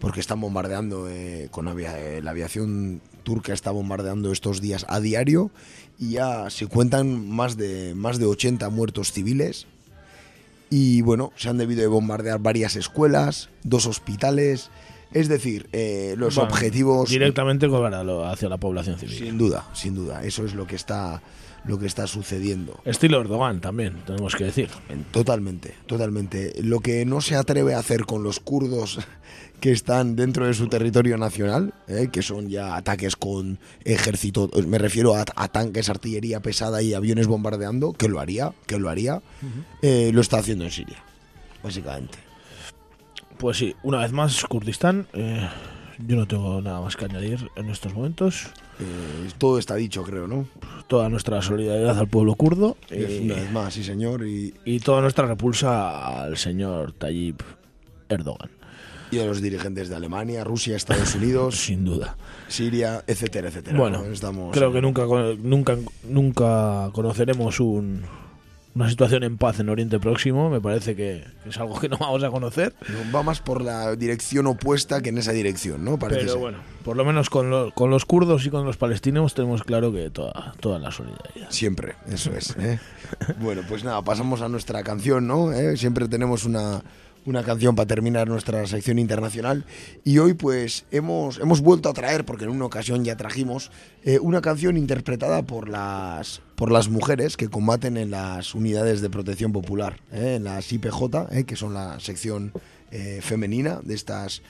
[0.00, 1.08] porque están bombardeando
[1.52, 5.52] con avia- la aviación turca está bombardeando estos días a diario
[6.00, 9.66] y ya se cuentan más de más de 80 muertos civiles
[10.68, 14.70] y bueno, se han debido de bombardear varias escuelas, dos hospitales,
[15.12, 19.16] es decir, eh, los objetivos Directamente hacia la población civil.
[19.16, 21.22] sin duda, sin duda, eso es lo que está
[21.64, 22.80] lo que está sucediendo.
[22.84, 24.68] Estilo Erdogan también, tenemos que decir.
[25.10, 26.54] Totalmente, totalmente.
[26.62, 28.98] Lo que no se atreve a hacer con los kurdos
[29.60, 34.78] que están dentro de su territorio nacional, eh, que son ya ataques con ejército, me
[34.78, 39.20] refiero a, a tanques, artillería pesada y aviones bombardeando, que lo haría, que lo haría,
[39.82, 41.04] eh, lo está haciendo en Siria,
[41.62, 42.29] básicamente.
[43.40, 45.06] Pues sí, una vez más, Kurdistán.
[45.14, 45.48] eh,
[46.06, 48.46] yo no tengo nada más que añadir en estos momentos.
[48.78, 50.46] Eh, todo está dicho, creo, ¿no?
[50.88, 52.76] Toda nuestra solidaridad al pueblo kurdo.
[52.90, 54.26] Eh, una vez más, sí, señor.
[54.26, 57.40] Y, y toda nuestra repulsa al señor Tayyip
[58.08, 58.50] Erdogan.
[59.10, 62.16] y a los dirigentes de Alemania, Rusia, Estados Unidos, Sin duda.
[62.48, 63.78] Siria, etcétera, etcétera.
[63.78, 64.12] Bueno, ¿no?
[64.12, 65.02] Estamos, creo que nunca,
[65.42, 68.02] nunca, nunca conoceremos un,
[68.74, 70.48] una situación en paz en Oriente Próximo.
[70.50, 72.72] Me parece que, es algo que no vamos a conocer.
[73.14, 75.98] Va más por la dirección opuesta que en esa dirección, ¿no?
[75.98, 76.40] Parece Pero ser.
[76.40, 79.92] bueno, por lo menos con, lo- con los kurdos y con los palestinos tenemos claro
[79.92, 81.50] que toda, toda la solidaridad.
[81.50, 82.54] Siempre, eso es.
[82.58, 82.78] ¿eh?
[83.40, 85.52] bueno, pues nada, pasamos a nuestra canción, ¿no?
[85.52, 85.76] ¿Eh?
[85.76, 86.82] Siempre tenemos una,
[87.26, 89.64] una canción para terminar nuestra sección internacional.
[90.04, 93.70] Y hoy, pues, hemos, hemos vuelto a traer, porque en una ocasión ya trajimos,
[94.04, 99.08] eh, una canción interpretada por las, por las mujeres que combaten en las unidades de
[99.08, 100.34] protección popular, ¿eh?
[100.36, 101.44] en las IPJ, ¿eh?
[101.44, 102.52] que son la sección
[102.90, 104.42] eh, femenina de estas.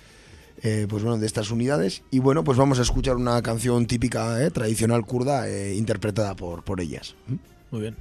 [0.61, 2.03] pues bueno, de estas unidades.
[2.11, 7.15] Y bueno, pues vamos a escuchar una canción típica, tradicional kurda, interpretada por, por ellas.
[7.29, 7.35] ¿Mm?
[7.71, 7.97] Muy bien.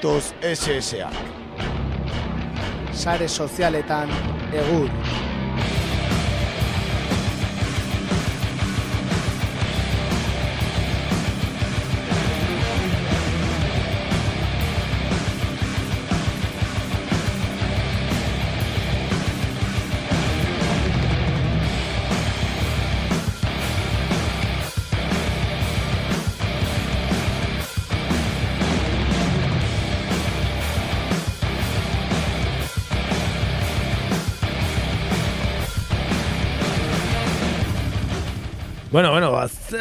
[0.00, 1.10] Badatoz SSA.
[2.92, 4.08] Sare sozialetan
[4.52, 4.88] egur.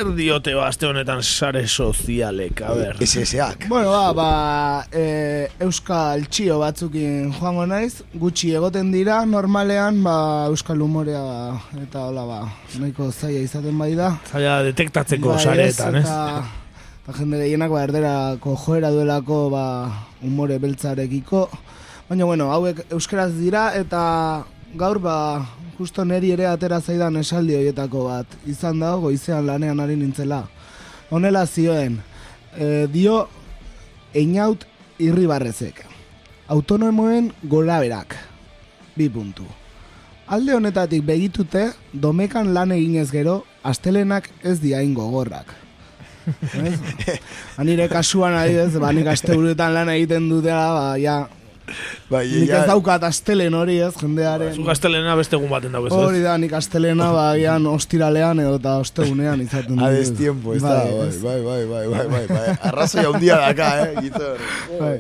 [0.09, 2.97] Zer diote ba, aste honetan sare sozialek, a ber.
[3.05, 3.67] SSAk.
[3.69, 10.81] Bueno, ba, ba e, Euskal Txio batzukin joango naiz, gutxi egoten dira, normalean, ba, Euskal
[10.81, 11.21] Humorea
[11.81, 12.39] eta hola, ba,
[12.79, 14.13] nahiko zaila izaten bai da.
[14.31, 16.05] Zaila detektatzeko Bai, sareetan, ez?
[16.05, 16.45] Eta,
[17.03, 19.65] eta jende gehienak ba, erderako joera duelako ba,
[20.25, 21.47] umore beltzarekiko.
[22.09, 24.01] Baina, bueno, hauek euskeraz dira eta
[24.75, 25.45] gaur ba,
[25.77, 28.39] justo neri ere atera zaidan esaldi horietako bat.
[28.47, 30.43] Izan da, goizean lanean ari nintzela.
[31.09, 31.99] Honela zioen,
[32.55, 33.27] e, dio
[34.13, 34.65] einaut
[34.99, 35.85] irribarrezek.
[36.49, 38.15] Autonomoen golaberak.
[38.97, 39.47] Bi puntu.
[40.29, 45.55] Alde honetatik begitute, domekan lan eginez gero, astelenak ez diain gogorrak.
[46.53, 46.77] Ez?
[47.61, 51.23] Anire kasuan adibidez, ba, nik asteburuetan lan egiten dutela, ba, ja,
[52.09, 54.53] Bai, nik ez daukat astelen hori ez, jendearen.
[54.55, 55.93] Zu gaztelena beste egun baten dago, ez?
[55.93, 59.85] Hori da, nik astelena, ba, gian ostiralean edo eta ostegunean izaten dut.
[59.99, 61.19] destiempo, ez da, bai, ez.
[61.23, 62.55] bai, bai, bai, bai, bai, bai.
[62.71, 64.41] Arrazoi handia daka, eh, Gitor.
[64.79, 64.95] Bai.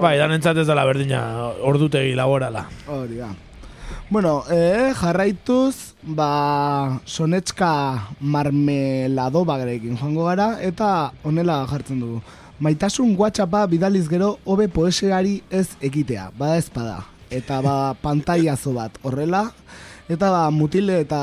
[0.00, 1.20] Bai, danentzat ez dela berdina
[1.66, 2.66] ordutegi laborala.
[2.88, 3.30] Hori da.
[4.10, 7.70] Bueno, eh, jarraituz, ba, sonetska
[8.20, 12.22] marmelado bagrekin joango gara, eta honela jartzen dugu.
[12.60, 16.98] Maitasun WhatsAppa bidaliz gero hobe poesiari ez ekitea, bada ezpada.
[17.32, 19.46] Eta ba, pantailazo bat horrela,
[20.12, 21.20] eta ba, mutile eta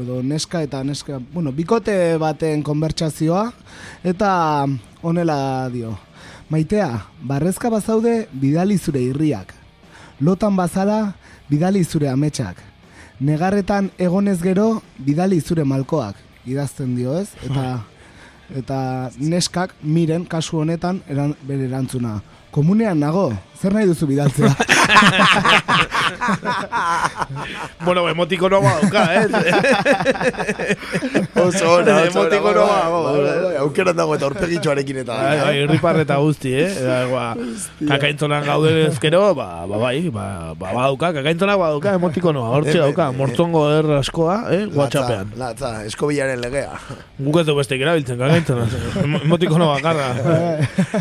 [0.00, 3.50] edo neska eta neska, bueno, bikote baten konbertsazioa,
[4.00, 4.32] eta
[5.02, 5.92] honela dio.
[6.48, 6.88] Maitea,
[7.20, 9.52] barrezka bazaude bidali zure irriak.
[10.24, 11.12] Lotan bazara,
[11.52, 12.56] bidali zure ametsak.
[13.20, 16.16] Negarretan egonez gero, bidali zure malkoak.
[16.48, 17.28] Idazten dio ez?
[17.44, 17.82] Eta,
[18.56, 22.20] eta neskak miren kasu honetan eran, bere erantzuna.
[22.52, 23.30] Komunean nago,
[23.62, 24.50] zer nahi duzu bidaltzea?
[27.84, 29.26] bueno, emotikono badauka, eh?
[31.42, 35.16] Oso ona, ba, bai, bai, bai, aukeran dago eta aurpegitxoarekin eta.
[35.18, 36.68] Bai, bai, irriparreta guzti, eh?
[36.70, 37.24] Eta, ba,
[37.92, 40.26] kakaintzonan gaude ezkero, ba, ba, bai, ba,
[40.58, 45.32] ba, badauka, kakaintzonak badauka, emotikonoa, hortxe dauka, mortzongo er askoa, eh, whatsappean.
[45.40, 46.74] Latza, eskobillaren legea.
[47.22, 48.66] Guk ez du beste erabiltzen, kakaintzona,
[49.22, 50.10] emotikono bakarra.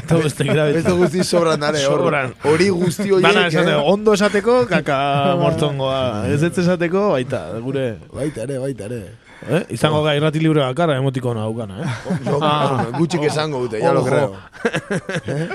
[0.02, 0.90] Ez du beste Ez erabiltzen.
[0.92, 2.34] du guzti sobran dare, hor- Sobran.
[2.52, 3.92] Hori guzti horiek, Dana esate, eh?
[3.94, 5.00] ondo esateko, kaka
[5.42, 6.28] mortzongoa.
[6.32, 7.86] Ez ez esateko, baita, gure...
[8.14, 9.02] Baita ere, baita ere.
[9.42, 9.64] Eh?
[9.74, 11.90] Izango ga irrati libre bakarra emotikono daukana, eh?
[12.28, 12.86] Yo, Ah.
[12.98, 14.36] gutxik esango dute, ya lo creo.
[15.26, 15.48] Eh?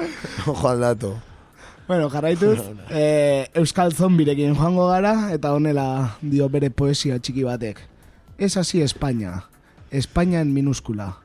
[0.47, 1.15] Ojo al dato.
[1.87, 2.59] Bueno, jarraituz,
[2.91, 7.79] eh, Euskal Zombirekin joango gara, eta honela dio bere poesia txiki batek.
[8.39, 9.45] Es así España,
[9.93, 11.19] España en minúscula,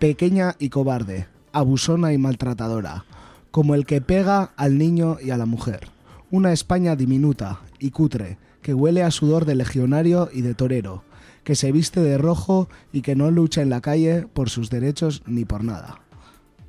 [0.00, 3.04] pequeña y cobarde, abusona y maltratadora,
[3.50, 5.88] como el que pega al niño y a la mujer.
[6.30, 11.02] Una España diminuta y cutre, que huele a sudor de legionario y de torero,
[11.44, 15.22] que se viste de rojo y que no lucha en la calle por sus derechos
[15.26, 16.00] ni por nada.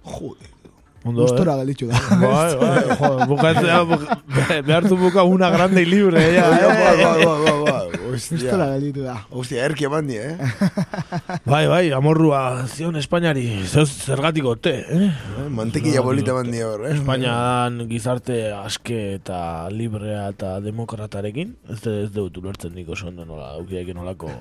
[0.03, 0.49] Joder.
[1.03, 2.95] Ondo, eh?
[2.97, 3.53] joder, buka,
[4.65, 7.73] behar du buka una grande y libre, ya, eh?
[8.09, 8.67] Gustora Hostia.
[8.73, 9.15] gelditu da.
[9.29, 10.35] Hostia, erki eman di, eh?
[11.49, 15.09] Bai, bai, amorrua zion Espainiari, zer, zergatik ote, eh?
[15.53, 16.93] Mantekilla bolita eman di hor, eh?
[16.97, 19.39] Espainian gizarte aske eta
[19.73, 24.31] librea eta demokratarekin, ez, ez dut ulertzen nik oso ondo nola, aukiak nolako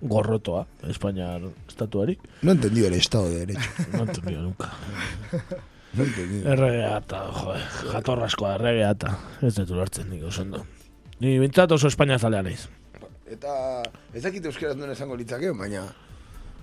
[0.00, 2.18] gorrotoa, Espainiar estatuari.
[2.42, 3.70] No he entendido el estado de derecho.
[3.92, 4.72] No entendido nunca.
[5.92, 6.52] No he entendido.
[6.52, 10.60] Erregea eta, joder, jatorraskoa erregea eta, ez dut ulertzen nik oso ondo.
[11.20, 12.68] Ni bintzat oso Espainia zalea naiz.
[13.30, 13.82] Eta
[14.14, 15.84] ez dakit euskeraz duen esango litzake, baina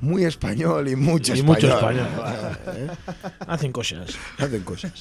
[0.01, 1.55] muy español y mucho Y español.
[1.55, 2.07] mucho español.
[2.75, 2.87] ¿Eh?
[3.47, 4.11] Hacen cosas.
[4.37, 4.91] Hacen cosas.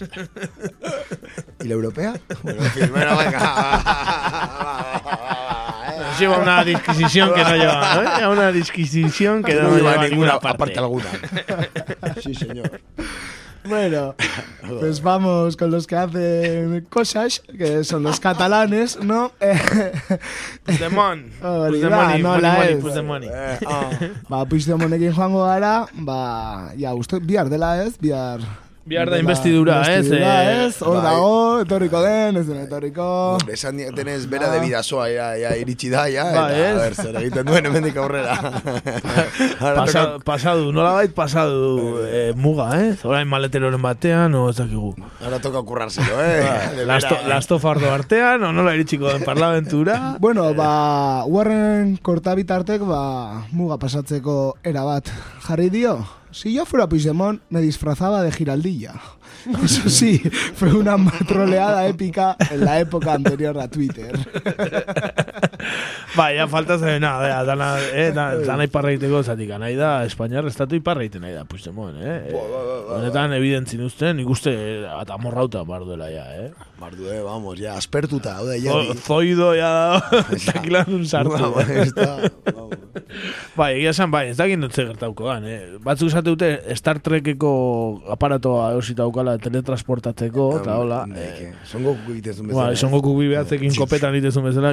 [1.60, 2.14] ¿Y la europea?
[2.42, 3.42] Bueno, en fin, bueno, venga.
[6.18, 8.26] Lleva una disquisición que no lleva, ¿eh?
[8.32, 10.58] Una disquisición que no, no lleva lleva a ninguna ninguna parte.
[10.58, 11.10] parte alguna.
[12.22, 12.80] Sí, señor.
[13.68, 14.14] Bueno,
[14.80, 19.32] pues vamos con los que hacen cosas, que son los catalanes, ¿no?
[20.64, 21.26] Puigdemont.
[21.42, 23.58] Hori Puigdemont da, y- nola Puigdemont ez.
[23.60, 24.28] Puigdemont.
[24.28, 28.40] Ba, Puigdemonekin joango gara, ba, ja, uste, bihar dela ez, bihar
[28.86, 31.02] Bihar da investidura, ez, eh, ez, hor bai.
[31.08, 31.30] dago,
[31.64, 33.06] etorriko den, ez den etorriko.
[33.50, 36.68] Esan tenez bera de bidazoa, ja, ja, iritsi da, ja, Ba, eta, ez?
[36.70, 38.36] a ber, zer egiten duen hemendik aurrera.
[39.80, 42.92] Pasa, pasadu, nola bait pasadu eh, muga, eh?
[43.02, 44.92] Orain maleteroren batean, o ez dakigu.
[45.18, 46.46] Ahora toca currárselo, eh.
[46.76, 49.98] De Lasto, lasto fardo artean, o nola iritsiko den parlamentura.
[50.26, 55.10] Bueno, ba, uarren kortabitartek, ba, muga pasatzeko era bat
[55.48, 55.96] jarri dio.
[56.36, 58.92] Si yo fuera Puigdemont, me disfrazaba de giraldilla.
[59.64, 60.18] Eso sí,
[60.54, 60.94] fue una
[61.26, 64.12] troleada épica en la época anterior a Twitter.
[66.16, 70.46] Ba, ja falta zen, na, bera, dana, eh, da, dana iparraiteko zatik, nahi da, Espainiar
[70.48, 72.32] estatu iparraiten nahi da, Puigdemont, eh?
[72.96, 76.48] Honetan, evidentzin usten, ikuste, eh, eta morrauta bar duela, ja, eh?
[76.80, 78.72] Bardu, eh, vamos, ja, aspertuta, hau da, ja.
[78.72, 80.00] Zo- Zoido, ja,
[80.46, 81.52] takilan sartu.
[81.76, 82.10] Ez da,
[83.56, 85.60] Bai, egia esan, bai, ez dakit notze gertauko dan, eh?
[85.84, 87.50] Batzuk esate dute Star Trekeko
[88.12, 91.02] aparatoa eosita daukala teletransportatzeko, eta hola.
[91.16, 94.72] Eh, son Goku egiten Ba, son Goku bibeatzekin kopetan itezun bezala,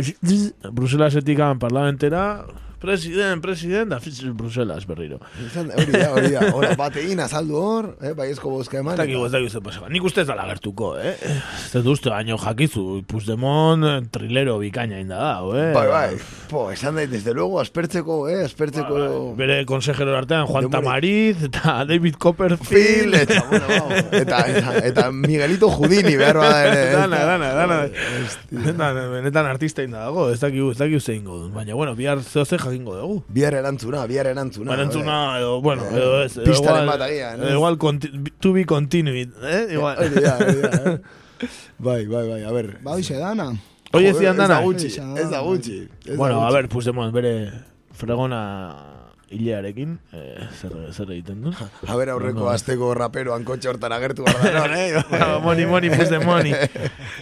[0.76, 2.46] Bruselasetik política parlamentarà
[2.84, 5.20] president, president, da fitz Bruselas berriro.
[5.46, 6.46] Izan, hori da, hori da.
[6.54, 8.96] Hora, batein azaldu hor, eh, baiezko bozka eman.
[8.96, 9.92] Ez dakigu, ez dakigu zer pasaba.
[9.94, 11.16] Nik uste dala gertuko, eh?
[11.24, 15.70] Ez dut uste, baino jakizu, Puigdemont eh, trilero bikaina inda da, eh?
[15.76, 16.22] Bai, bai.
[16.52, 19.34] Po, esan dait, desde luego, aspertzeko, eh, aspertzeko...
[19.40, 20.84] Bere konsejero artean Juan Demore.
[20.84, 26.66] Tamariz eta David Phil, Copperfield eta, bueno, vamos, eta, eta, eta Miguelito Judini, behar bada
[26.68, 26.84] ere.
[26.90, 27.38] ez Dana, da.
[27.38, 29.08] dana, dana.
[29.14, 31.54] Benetan, artista inda dago, ez dakigu, ez dakigu zein godun.
[31.54, 33.24] Baina, bueno, bihar zehoze jakingo dugu.
[33.30, 34.72] Bihar erantzuna, bihar erantzuna.
[34.74, 35.42] Barantzuna, eh.
[35.42, 36.36] edo, bueno, edo ez.
[36.38, 37.48] edo Pistaren igual- bat agian, ez?
[37.48, 39.68] edo Igual, conti- to be continued, eh?
[39.78, 39.98] Igual.
[39.98, 41.00] Hori da, hori da, eh.
[41.78, 42.80] Bai, bai, bai, a ver.
[42.82, 43.52] Ba, hoxe dana.
[43.94, 44.56] Oye, Joder, zian dana.
[44.56, 44.88] Ez da gutxi,
[45.22, 45.88] ez da gutxi.
[46.08, 47.52] ez Bueno, a ver, Puigdemont bere
[47.94, 49.03] fregona
[49.34, 51.52] hilearekin, eh, zer, zer egiten du?
[51.88, 52.50] A ver, aurreko Ondo.
[52.54, 55.02] asteko raperoan kotxe hortan agertu gara, eh?
[55.12, 56.46] Ba, Moni, moni, Puigdemont.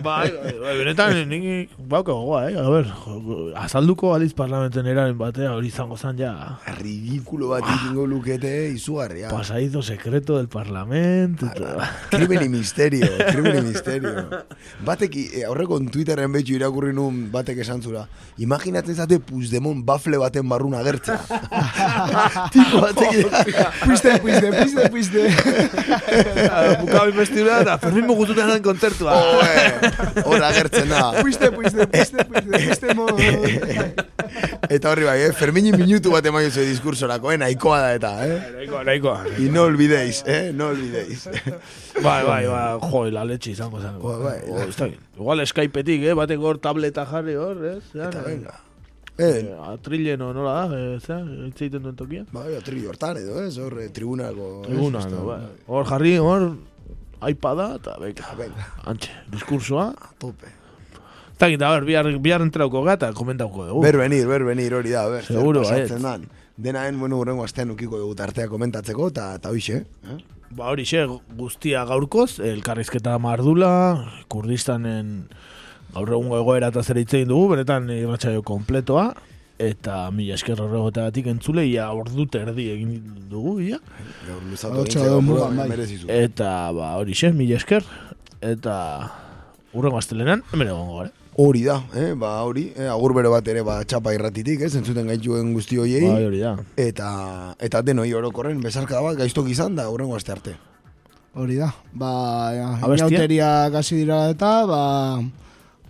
[0.03, 2.57] Bai, bai, bai, benetan, nik bauka gogoa, eh?
[2.59, 6.33] A jo- azalduko aliz parlamenten eraren batea, hori izango zan ja.
[6.81, 9.29] Ridikulo bat ikingo lukete, izugarria.
[9.31, 11.47] Pasadizo secreto del parlamento.
[11.47, 14.27] eta- Krimen y misterio, krimen y misterio.
[14.85, 18.05] Batek, eh, aurreko Twitterren betxu irakurri nun batek esan zura.
[18.38, 21.19] Imaginatzen zate Puigdemont bafle baten barrun agertzea.
[22.53, 23.18] Tipo batek...
[23.86, 25.22] Puiste, puiste, puiste, puiste.
[26.82, 29.18] Bukau investidura eta Fermin mugututan den kontzertua.
[30.26, 31.03] Hor agertzen da.
[31.22, 33.07] Puiste, puiste, puiste, puiste, puiste, mo.
[34.72, 35.32] Eta horri bai, eh?
[35.36, 37.38] Fermini minutu bat emaio zuen diskursorako, eh?
[37.41, 38.38] Nahikoa da eta, eh?
[38.57, 39.18] Nahikoa, nahikoa.
[39.38, 40.52] Y no olvidéis, eh?
[40.56, 41.28] No olvidéis.
[42.02, 43.99] Bai, bai, bai, jo, la leche izango zen.
[44.02, 44.99] bai, Oh, ez dakit.
[45.18, 47.84] Igual Skypeetik, eh, batek hor tableta jarri hor, ez?
[47.94, 48.56] Eta venga.
[49.22, 52.23] Eh, atrillen o nola da, eh, zera, hitz egiten duen tokia.
[52.34, 53.57] Bai, atri hortan edo, ez?
[53.61, 54.48] Hor, eh, tribunako...
[54.64, 54.68] ez?
[54.72, 55.39] Tribuna, Esto- no, bai.
[55.68, 56.48] Hor jarri, hor,
[57.30, 58.65] iPada, eta beka, venga.
[58.89, 59.91] antxe, diskursoa.
[60.18, 60.49] tope.
[61.35, 63.81] Eta gita, a ber, bihar, bihar entrauko gata, komentauko dugu.
[63.85, 65.23] Ber venir, ber venir, hori da, ber.
[65.26, 66.03] zer Seguro, pasatzen baietz.
[66.03, 66.27] dan.
[66.61, 70.18] Denaen, bueno, urrengo astean ukiko dugu tartea komentatzeko, eta ta hoixe, eh?
[70.52, 71.06] Ba hori xe,
[71.38, 73.72] guztia gaurkoz, elkarrizketa mardula,
[74.27, 75.30] Kurdistanen
[75.93, 79.11] gaur egungo egoera eta zer hitz egin dugu, benetan irratsaio kompletoa,
[79.61, 82.95] eta mila esker horregoetatik entzule, ia ordu terdi egin
[83.30, 83.80] dugu, ia.
[84.27, 85.69] Gaur luzatu egin bai.
[86.22, 87.85] Eta, ba, hori xe, mila esker,
[88.41, 88.76] eta
[89.73, 91.18] urrengo astelenan, hemen egongo gara.
[91.39, 92.09] Hori da, eh?
[92.19, 92.89] ba hori, eh?
[92.91, 96.03] agur bero bat ere ba, txapa irratitik, ez, entzuten gaituen guzti hoiei.
[96.03, 96.57] Bai, hori da.
[96.76, 97.11] Eta,
[97.63, 100.57] eta denoi orokorren, bezarka bat, gaiztok izan da, urrengo aste arte.
[101.39, 101.69] Hori da.
[101.95, 102.11] Ba,
[102.51, 103.07] ja, Abestia?
[103.07, 104.81] inauteria kasi dira eta, ba,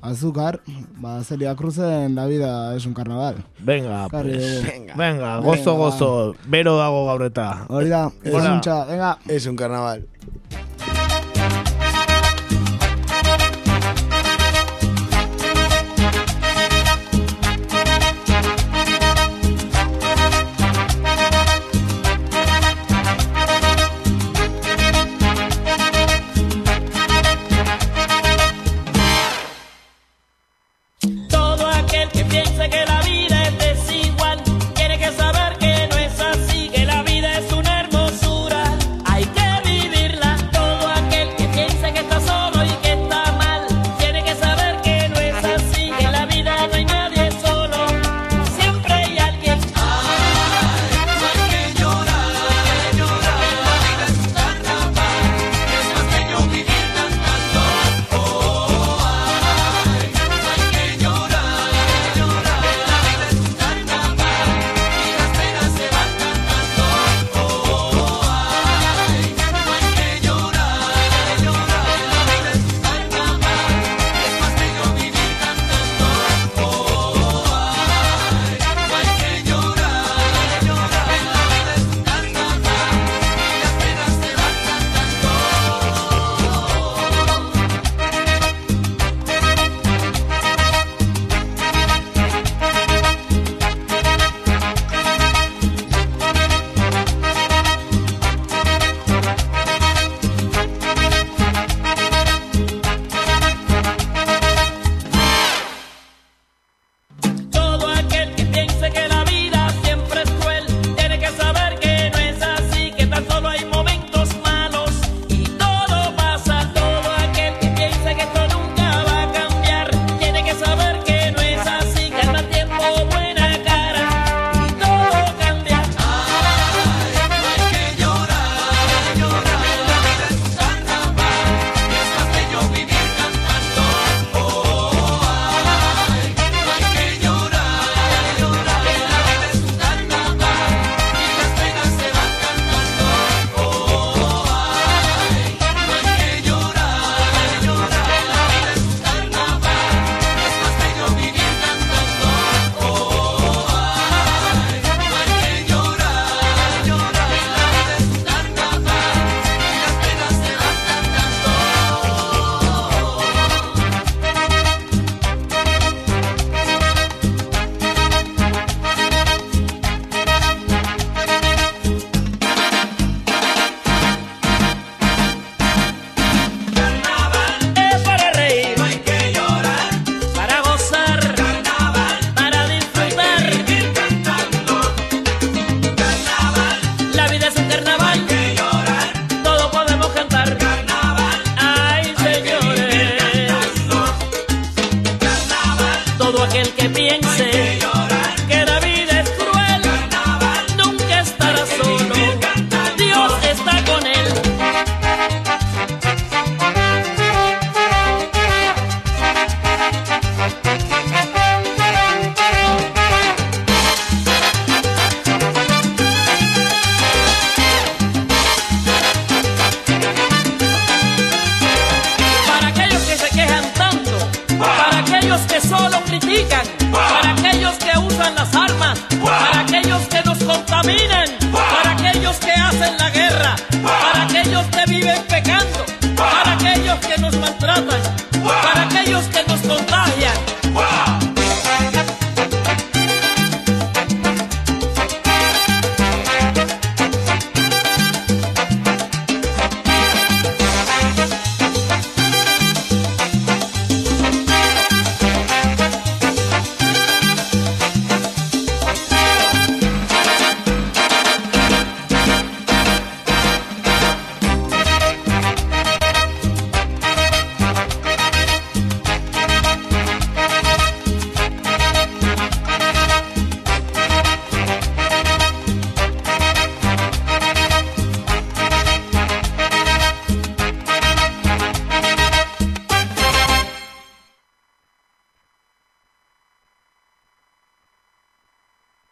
[0.01, 0.61] azúcar,
[0.97, 3.43] ba, Celia Cruzen la vida es un carnaval.
[3.59, 4.63] Venga, pues.
[4.65, 5.85] Venga, venga, gozo, Venga.
[5.85, 7.65] gozo, bero dago gaur eta.
[7.69, 8.49] Hori da, ez Hola.
[8.51, 9.17] muntxa, venga.
[9.27, 10.07] Es un carnaval.